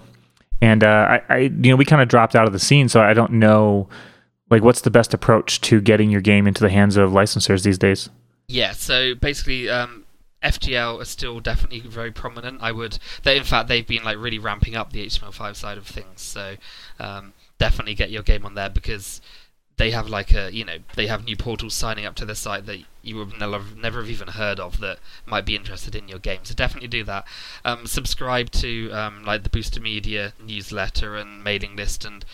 [0.63, 3.01] and uh, I, I, you know, we kind of dropped out of the scene, so
[3.01, 3.89] I don't know,
[4.49, 7.79] like, what's the best approach to getting your game into the hands of licensors these
[7.79, 8.09] days?
[8.49, 10.05] Yeah, so basically, um,
[10.43, 12.63] FGL are still definitely very prominent.
[12.63, 15.87] I would, they in fact they've been like really ramping up the HTML5 side of
[15.87, 16.21] things.
[16.21, 16.57] So
[17.01, 19.21] um, definitely get your game on there because
[19.79, 22.65] they have like a you know they have new portals signing up to the site
[22.67, 26.41] that you would never have even heard of that might be interested in your game.
[26.43, 27.25] So definitely do that.
[27.65, 32.25] Um, subscribe to um, like the Booster Media newsletter and mailing list and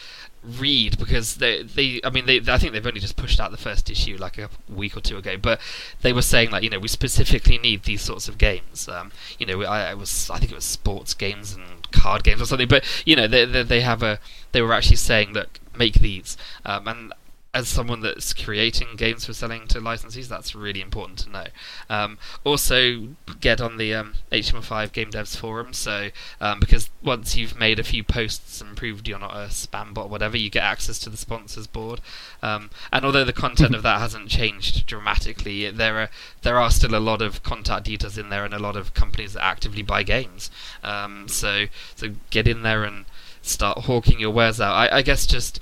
[0.42, 3.56] read because they they I mean they I think they've only just pushed out the
[3.56, 5.60] first issue like a week or two ago, but
[6.00, 8.88] they were saying like you know we specifically need these sorts of games.
[8.88, 12.40] Um, you know I, I was I think it was sports games and card games
[12.40, 14.20] or something, but you know they they, they have a
[14.52, 17.12] they were actually saying look make these um, and
[17.54, 21.46] as someone that's creating games for selling to licensees, that's really important to know.
[21.90, 23.08] Um, also,
[23.40, 25.74] get on the um, HTML5 Game Devs forum.
[25.74, 26.08] So,
[26.40, 30.06] um, because once you've made a few posts and proved you're not a spam bot
[30.06, 32.00] or whatever, you get access to the sponsors board.
[32.42, 36.94] Um, and although the content of that hasn't changed dramatically, there are there are still
[36.94, 40.02] a lot of contact details in there and a lot of companies that actively buy
[40.02, 40.50] games.
[40.82, 43.04] Um, so, so get in there and
[43.42, 44.72] start hawking your wares out.
[44.72, 45.60] I, I guess just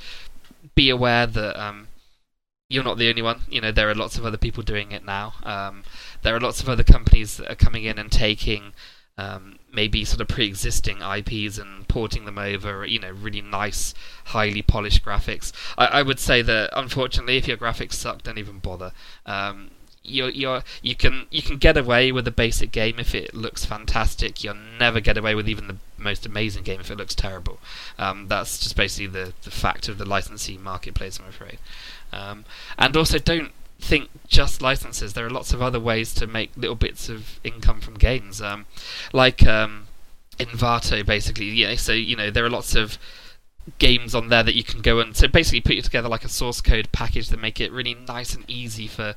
[0.74, 1.88] be aware that um,
[2.68, 3.42] you're not the only one.
[3.48, 5.34] You know, there are lots of other people doing it now.
[5.42, 5.82] Um,
[6.22, 8.72] there are lots of other companies that are coming in and taking
[9.18, 12.86] um, maybe sort of pre-existing IPs and porting them over.
[12.86, 13.92] You know, really nice,
[14.26, 15.52] highly polished graphics.
[15.76, 18.92] I, I would say that unfortunately, if your graphics suck, don't even bother.
[19.26, 19.72] Um,
[20.03, 23.64] you're, you're, you can you can get away with a basic game if it looks
[23.64, 24.42] fantastic.
[24.42, 27.59] You'll never get away with even the most amazing game if it looks terrible.
[27.98, 31.59] Um, that's just basically the, the fact of the licensing marketplace, I'm afraid.
[32.12, 32.44] Um,
[32.78, 35.12] and also, don't think just licenses.
[35.12, 38.66] There are lots of other ways to make little bits of income from games, um,
[39.12, 39.86] like um,
[40.38, 41.46] Envato, basically.
[41.46, 42.98] Yeah, so you know there are lots of
[43.78, 46.61] games on there that you can go and so basically put together like a source
[46.61, 49.14] code package that make it really nice and easy for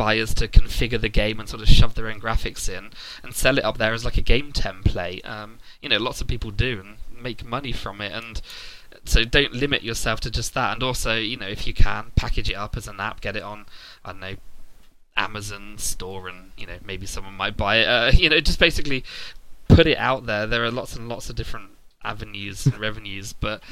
[0.00, 2.88] buyers to configure the game and sort of shove their own graphics in
[3.22, 5.22] and sell it up there as like a game template.
[5.28, 8.40] Um, you know, lots of people do and make money from it, and
[9.04, 10.72] so don't limit yourself to just that.
[10.72, 13.42] And also, you know, if you can package it up as an app, get it
[13.42, 13.66] on,
[14.02, 14.36] I don't know,
[15.18, 17.84] Amazon store, and you know maybe someone might buy it.
[17.84, 19.04] Uh, you know, just basically
[19.68, 20.46] put it out there.
[20.46, 21.72] There are lots and lots of different
[22.02, 23.62] avenues and revenues, but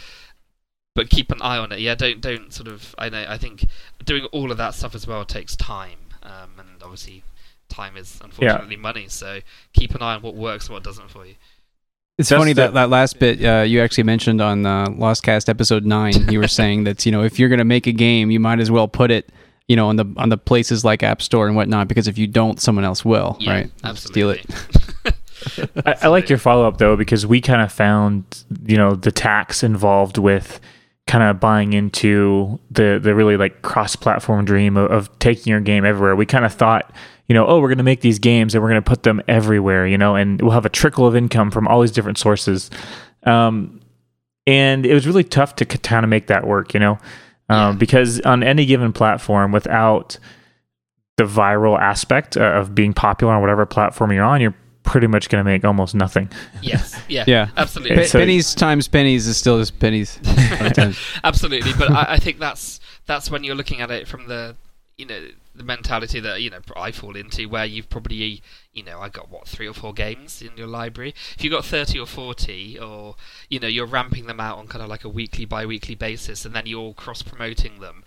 [0.95, 1.81] but keep an eye on it.
[1.81, 2.95] Yeah, don't don't sort of.
[2.99, 3.25] I know.
[3.27, 3.67] I think
[4.05, 5.97] doing all of that stuff as well takes time
[6.29, 7.23] um, and obviously
[7.69, 8.81] time is unfortunately yeah.
[8.81, 9.09] money.
[9.09, 9.41] So
[9.73, 11.35] keep an eye on what works and what doesn't for you.
[12.19, 15.85] It's Just funny that that last bit uh, you actually mentioned on uh, Lostcast episode
[15.85, 16.29] nine.
[16.29, 18.59] You were saying that you know if you're going to make a game, you might
[18.59, 19.31] as well put it
[19.69, 22.27] you know on the on the places like App Store and whatnot because if you
[22.27, 23.71] don't, someone else will, yeah, right?
[23.85, 24.43] Absolutely.
[24.43, 24.65] Steal
[25.05, 25.15] it.
[25.87, 29.13] I, I like your follow up though because we kind of found you know the
[29.13, 30.59] tax involved with
[31.09, 35.61] kind of buying into the the really like cross platform dream of, of, taking your
[35.61, 36.15] game everywhere.
[36.15, 36.93] We kind of thought,
[37.27, 39.21] you know, oh, we're going to make these games and we're going to put them
[39.27, 42.71] everywhere, you know, and we'll have a trickle of income from all these different sources.
[43.25, 43.81] Um,
[44.47, 46.93] and it was really tough to kind of make that work, you know,
[47.49, 47.73] um, yeah.
[47.73, 50.19] because on any given platform, without
[51.17, 54.55] the viral aspect of being popular on whatever platform you're on, you're
[54.89, 56.31] pretty much going to make almost nothing.
[56.63, 57.49] Yes, yeah, Yeah.
[57.57, 57.97] absolutely.
[57.97, 60.19] Pe- so- pennies times pennies is still just pennies.
[61.25, 64.57] Absolutely, but I, I think that's that's when you're looking at it from the
[64.97, 68.99] you know the mentality that you know I fall into, where you've probably you know
[69.01, 71.15] I got what three or four games in your library.
[71.37, 73.17] If you've got thirty or forty, or
[73.49, 76.55] you know you're ramping them out on kind of like a weekly, bi-weekly basis, and
[76.55, 78.05] then you're cross promoting them.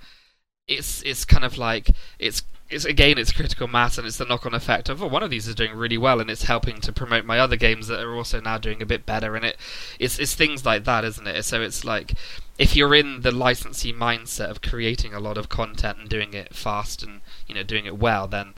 [0.68, 4.46] It's it's kind of like it's it's again it's critical mass and it's the knock
[4.46, 6.94] on effect of oh one of these is doing really well and it's helping to
[6.94, 9.58] promote my other games that are also now doing a bit better and it
[10.00, 11.44] it's it's things like that isn't it?
[11.44, 12.14] So it's like
[12.58, 16.56] if you're in the licensee mindset of creating a lot of content and doing it
[16.56, 18.54] fast and you know doing it well then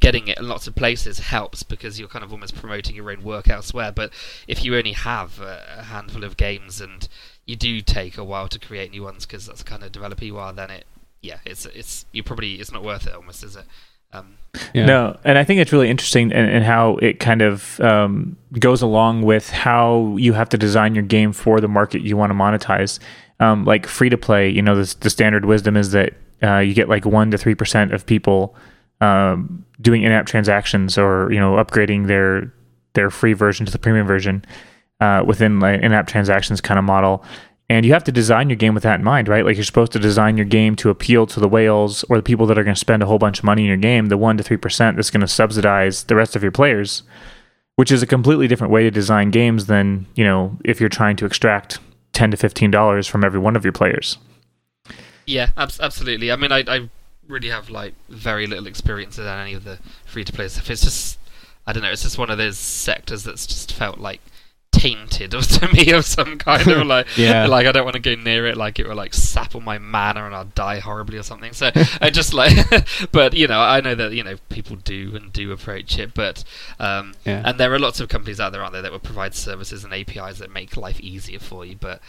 [0.00, 3.22] getting it in lots of places helps because you're kind of almost promoting your own
[3.22, 3.92] work elsewhere.
[3.92, 4.10] But
[4.48, 7.06] if you only have a, handful of games and
[7.44, 10.38] you do take a while to create new ones because that's kind of developer you
[10.38, 10.86] are then it
[11.22, 13.64] yeah it's it's you probably it's not worth it almost is it
[14.12, 14.38] um,
[14.74, 14.86] Yeah.
[14.86, 18.82] No, and I think it's really interesting and, and how it kind of um, goes
[18.82, 22.34] along with how you have to design your game for the market you want to
[22.34, 22.98] monetize.
[23.38, 26.74] Um, like free to play, you know, the, the standard wisdom is that uh, you
[26.74, 28.56] get like one to three percent of people
[29.00, 32.52] um, doing in-app transactions or you know upgrading their
[32.94, 34.44] their free version to the premium version
[35.00, 37.24] uh, within like in-app transactions kind of model.
[37.70, 39.44] And you have to design your game with that in mind, right?
[39.44, 42.46] Like you're supposed to design your game to appeal to the whales or the people
[42.46, 44.36] that are going to spend a whole bunch of money in your game, the one
[44.38, 47.04] to three percent that's going to subsidize the rest of your players,
[47.76, 51.14] which is a completely different way to design games than you know if you're trying
[51.14, 51.78] to extract
[52.12, 54.18] ten to fifteen dollars from every one of your players.
[55.26, 56.32] Yeah, abs- absolutely.
[56.32, 56.90] I mean, I, I
[57.28, 60.68] really have like very little experience in any of the free to play stuff.
[60.68, 61.20] It's just,
[61.68, 61.92] I don't know.
[61.92, 64.20] It's just one of those sectors that's just felt like
[64.72, 67.46] tainted or to me of some kind of like, Yeah.
[67.46, 68.56] like I don't want to go near it.
[68.56, 71.52] Like it will like sap all my mana and I'll die horribly or something.
[71.52, 72.56] So I just like,
[73.12, 76.44] but you know, I know that you know people do and do approach it, but
[76.78, 77.42] um, Yeah.
[77.44, 79.92] and there are lots of companies out there, aren't there, that will provide services and
[79.92, 81.76] APIs that make life easier for you.
[81.76, 82.00] But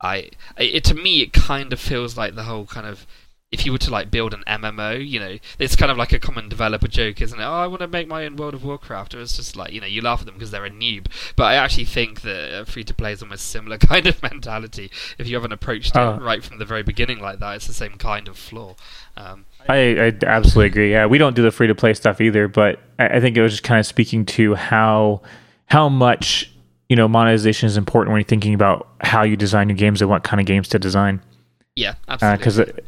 [0.00, 3.06] I, it, to me, it kind of feels like the whole kind of
[3.52, 6.18] if you were to like build an MMO, you know, it's kind of like a
[6.18, 7.44] common developer joke, isn't it?
[7.44, 9.14] Oh, I want to make my own World of Warcraft.
[9.14, 11.06] Or it's just like you know, you laugh at them because they're a noob.
[11.36, 14.90] But I actually think that free to play is almost similar kind of mentality.
[15.18, 17.96] If you haven't approached it right from the very beginning like that, it's the same
[17.96, 18.74] kind of flaw.
[19.16, 20.90] Um, I, I absolutely agree.
[20.92, 23.42] Yeah, we don't do the free to play stuff either, but I, I think it
[23.42, 25.22] was just kind of speaking to how
[25.66, 26.50] how much
[26.88, 30.10] you know monetization is important when you're thinking about how you design your games and
[30.10, 31.20] what kind of games to design.
[31.76, 32.38] yeah, absolutely.
[32.38, 32.82] Because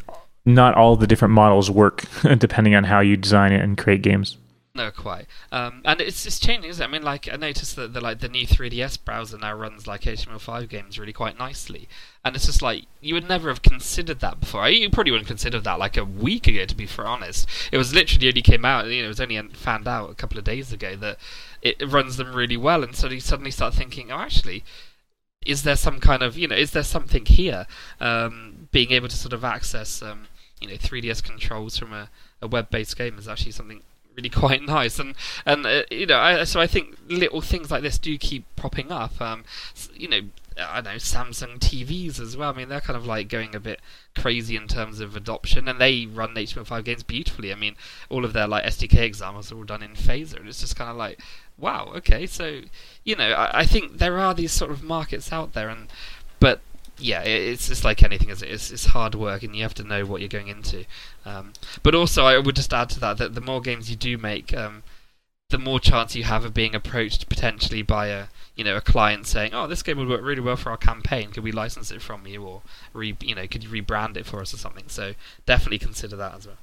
[0.44, 2.04] not all the different models work
[2.38, 4.36] depending on how you design it and create games.
[4.76, 5.26] No, quite.
[5.52, 6.88] Um, and it's it's changing, isn't it?
[6.88, 10.00] I mean, like I noticed that the like the new 3DS browser now runs like
[10.00, 11.88] HTML5 games really quite nicely,
[12.24, 14.68] and it's just like you would never have considered that before.
[14.68, 17.48] You probably wouldn't consider that like a week ago, to be for honest.
[17.70, 18.86] It was literally only came out.
[18.86, 21.18] You know, it was only found out a couple of days ago that
[21.62, 24.64] it runs them really well, and so you suddenly start thinking, oh, actually,
[25.46, 27.68] is there some kind of you know, is there something here?
[28.00, 30.26] Um, being able to sort of access um,
[30.64, 32.08] you know 3DS controls from a,
[32.40, 33.82] a web-based game is actually something
[34.16, 34.98] really quite nice.
[34.98, 38.44] And and uh, you know I, so I think little things like this do keep
[38.56, 39.20] popping up.
[39.20, 39.44] Um
[39.94, 40.20] you know
[40.56, 42.50] I know Samsung TVs as well.
[42.50, 43.80] I mean they're kind of like going a bit
[44.16, 47.52] crazy in terms of adoption and they run HTML5 games beautifully.
[47.52, 47.76] I mean
[48.08, 50.90] all of their like SDK examples are all done in Phaser and it's just kind
[50.90, 51.20] of like
[51.58, 52.26] wow okay.
[52.26, 52.62] So
[53.04, 55.88] you know I, I think there are these sort of markets out there and
[56.40, 56.60] but
[56.98, 58.42] yeah, it's it's like anything, it?
[58.42, 60.84] It's, it's hard work, and you have to know what you're going into.
[61.24, 64.16] Um, but also, I would just add to that that the more games you do
[64.16, 64.82] make, um,
[65.50, 68.26] the more chance you have of being approached potentially by a
[68.56, 71.30] you know a client saying, "Oh, this game would work really well for our campaign.
[71.30, 74.40] Could we license it from you, or re you know could you rebrand it for
[74.40, 75.14] us or something?" So
[75.46, 76.56] definitely consider that as well.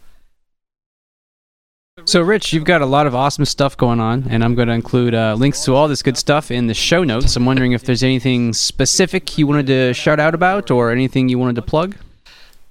[2.06, 4.74] So, Rich, you've got a lot of awesome stuff going on, and I'm going to
[4.74, 7.36] include uh, links to all this good stuff in the show notes.
[7.36, 11.38] I'm wondering if there's anything specific you wanted to shout out about or anything you
[11.38, 11.98] wanted to plug.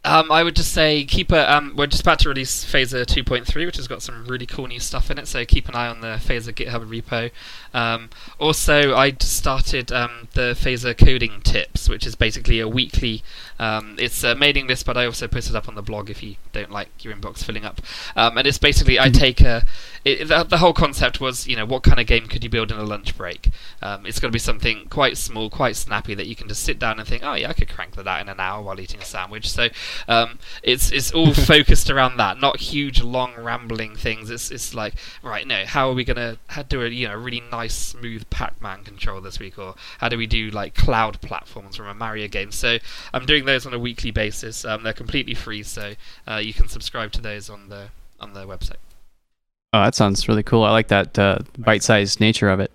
[0.02, 1.54] Um, I would just say keep a.
[1.54, 4.80] Um, we're just about to release Phaser 2.3, which has got some really cool new
[4.80, 5.28] stuff in it.
[5.28, 7.30] So keep an eye on the Phaser GitHub repo.
[7.74, 13.22] Um, also, I just started um, the Phaser coding tips, which is basically a weekly.
[13.58, 16.22] Um, it's a mailing list, but I also post it up on the blog if
[16.22, 17.82] you don't like your inbox filling up.
[18.16, 19.66] Um, and it's basically I take a.
[20.04, 22.72] It, the, the whole concept was, you know, what kind of game could you build
[22.72, 23.50] in a lunch break?
[23.82, 26.78] Um, it's going to be something quite small, quite snappy that you can just sit
[26.78, 29.00] down and think, oh yeah, I could crank that out in an hour while eating
[29.00, 29.50] a sandwich.
[29.50, 29.68] So
[30.08, 34.30] um, it's it's all focused around that, not huge, long, rambling things.
[34.30, 36.38] It's it's like right, no, how are we gonna
[36.68, 40.26] do a you know really nice, smooth Pac-Man control this week, or how do we
[40.26, 42.52] do like cloud platforms from a Mario game?
[42.52, 42.78] So
[43.12, 44.64] I'm doing those on a weekly basis.
[44.64, 45.94] Um, they're completely free, so
[46.26, 47.88] uh, you can subscribe to those on the
[48.18, 48.76] on the website.
[49.72, 50.64] Oh, that sounds really cool.
[50.64, 52.72] I like that uh, bite-sized nature of it.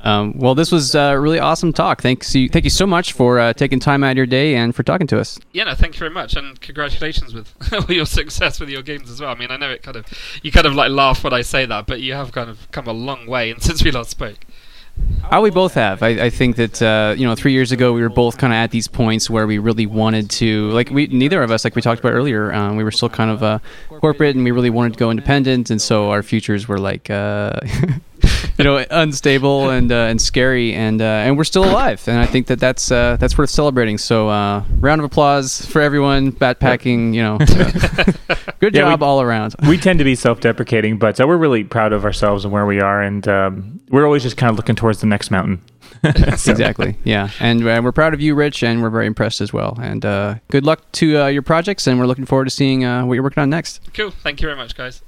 [0.00, 2.02] Um, well, this was a uh, really awesome talk.
[2.02, 4.74] Thanks, you, thank you so much for uh, taking time out of your day and
[4.74, 5.38] for talking to us.
[5.52, 9.10] Yeah, no, thank you very much, and congratulations with all your success with your games
[9.10, 9.30] as well.
[9.30, 10.06] I mean, I know it kind of
[10.42, 12.86] you kind of like laugh when I say that, but you have kind of come
[12.86, 14.38] a long way since we last spoke.
[15.30, 16.02] Oh, we both have.
[16.02, 18.56] I, I think that uh, you know, three years ago we were both kind of
[18.56, 21.82] at these points where we really wanted to, like, we neither of us, like we
[21.82, 24.92] talked about earlier, um, we were still kind of uh, corporate and we really wanted
[24.92, 27.58] to go independent, and so our futures were like, uh,
[28.58, 32.26] you know, unstable and uh, and scary, and uh, and we're still alive, and I
[32.26, 33.98] think that that's uh, that's worth celebrating.
[33.98, 36.32] So, round of applause for everyone.
[36.32, 37.38] Backpacking, you know,
[38.60, 39.54] good yeah, job we, all around.
[39.68, 43.02] we tend to be self-deprecating, but we're really proud of ourselves and where we are,
[43.02, 45.62] and um, we're always just kind of looking towards the next mountain.
[46.36, 46.50] so.
[46.50, 46.96] Exactly.
[47.04, 49.78] Yeah, and uh, we're proud of you, Rich, and we're very impressed as well.
[49.80, 53.14] And uh, good luck to uh, your projects, and we're looking forward to seeing what
[53.14, 53.80] you're working on next.
[53.94, 54.10] Cool.
[54.10, 55.02] Thank you very much, guys.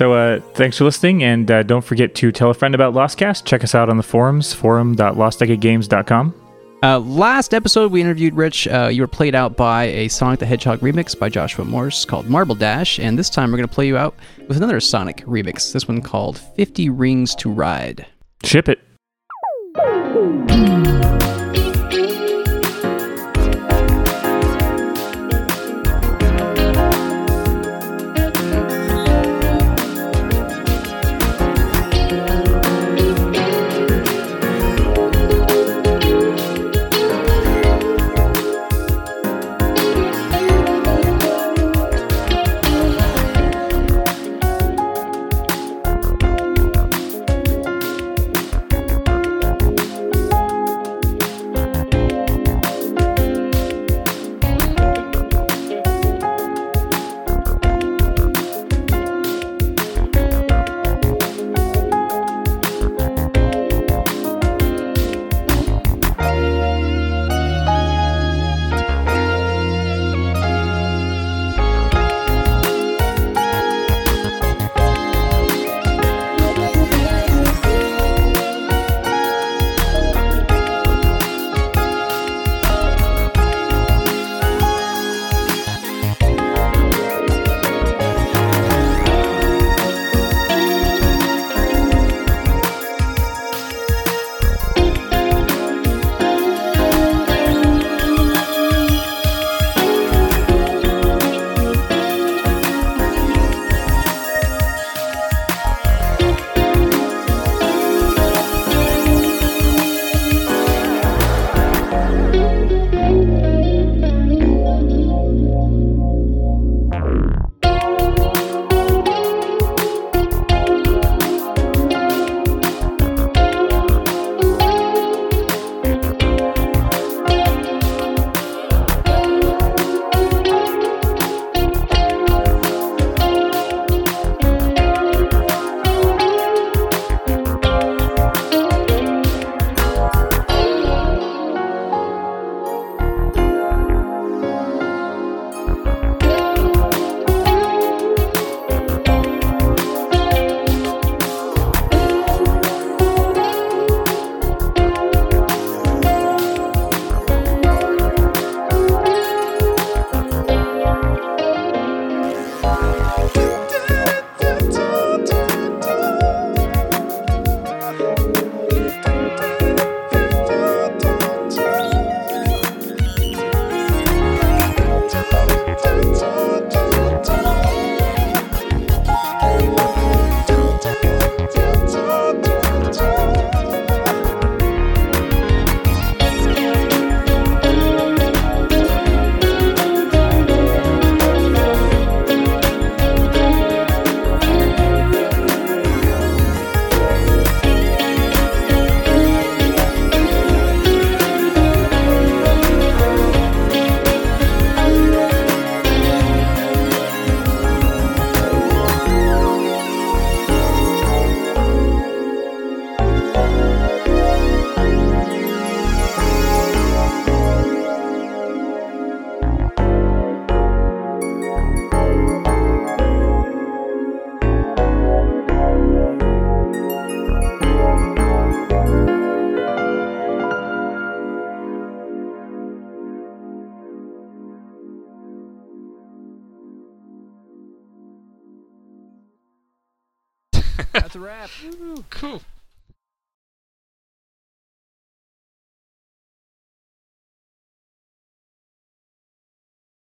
[0.00, 3.44] So uh, thanks for listening, and uh, don't forget to tell a friend about Lostcast.
[3.44, 6.34] Check us out on the forums, forum.lostdecadegames.com.
[6.82, 8.66] Uh, last episode, we interviewed Rich.
[8.66, 12.30] Uh, you were played out by a Sonic the Hedgehog remix by Joshua Morse called
[12.30, 14.14] Marble Dash, and this time we're going to play you out
[14.48, 15.70] with another Sonic remix.
[15.70, 18.06] This one called 50 Rings to Ride.
[18.42, 18.80] Ship it.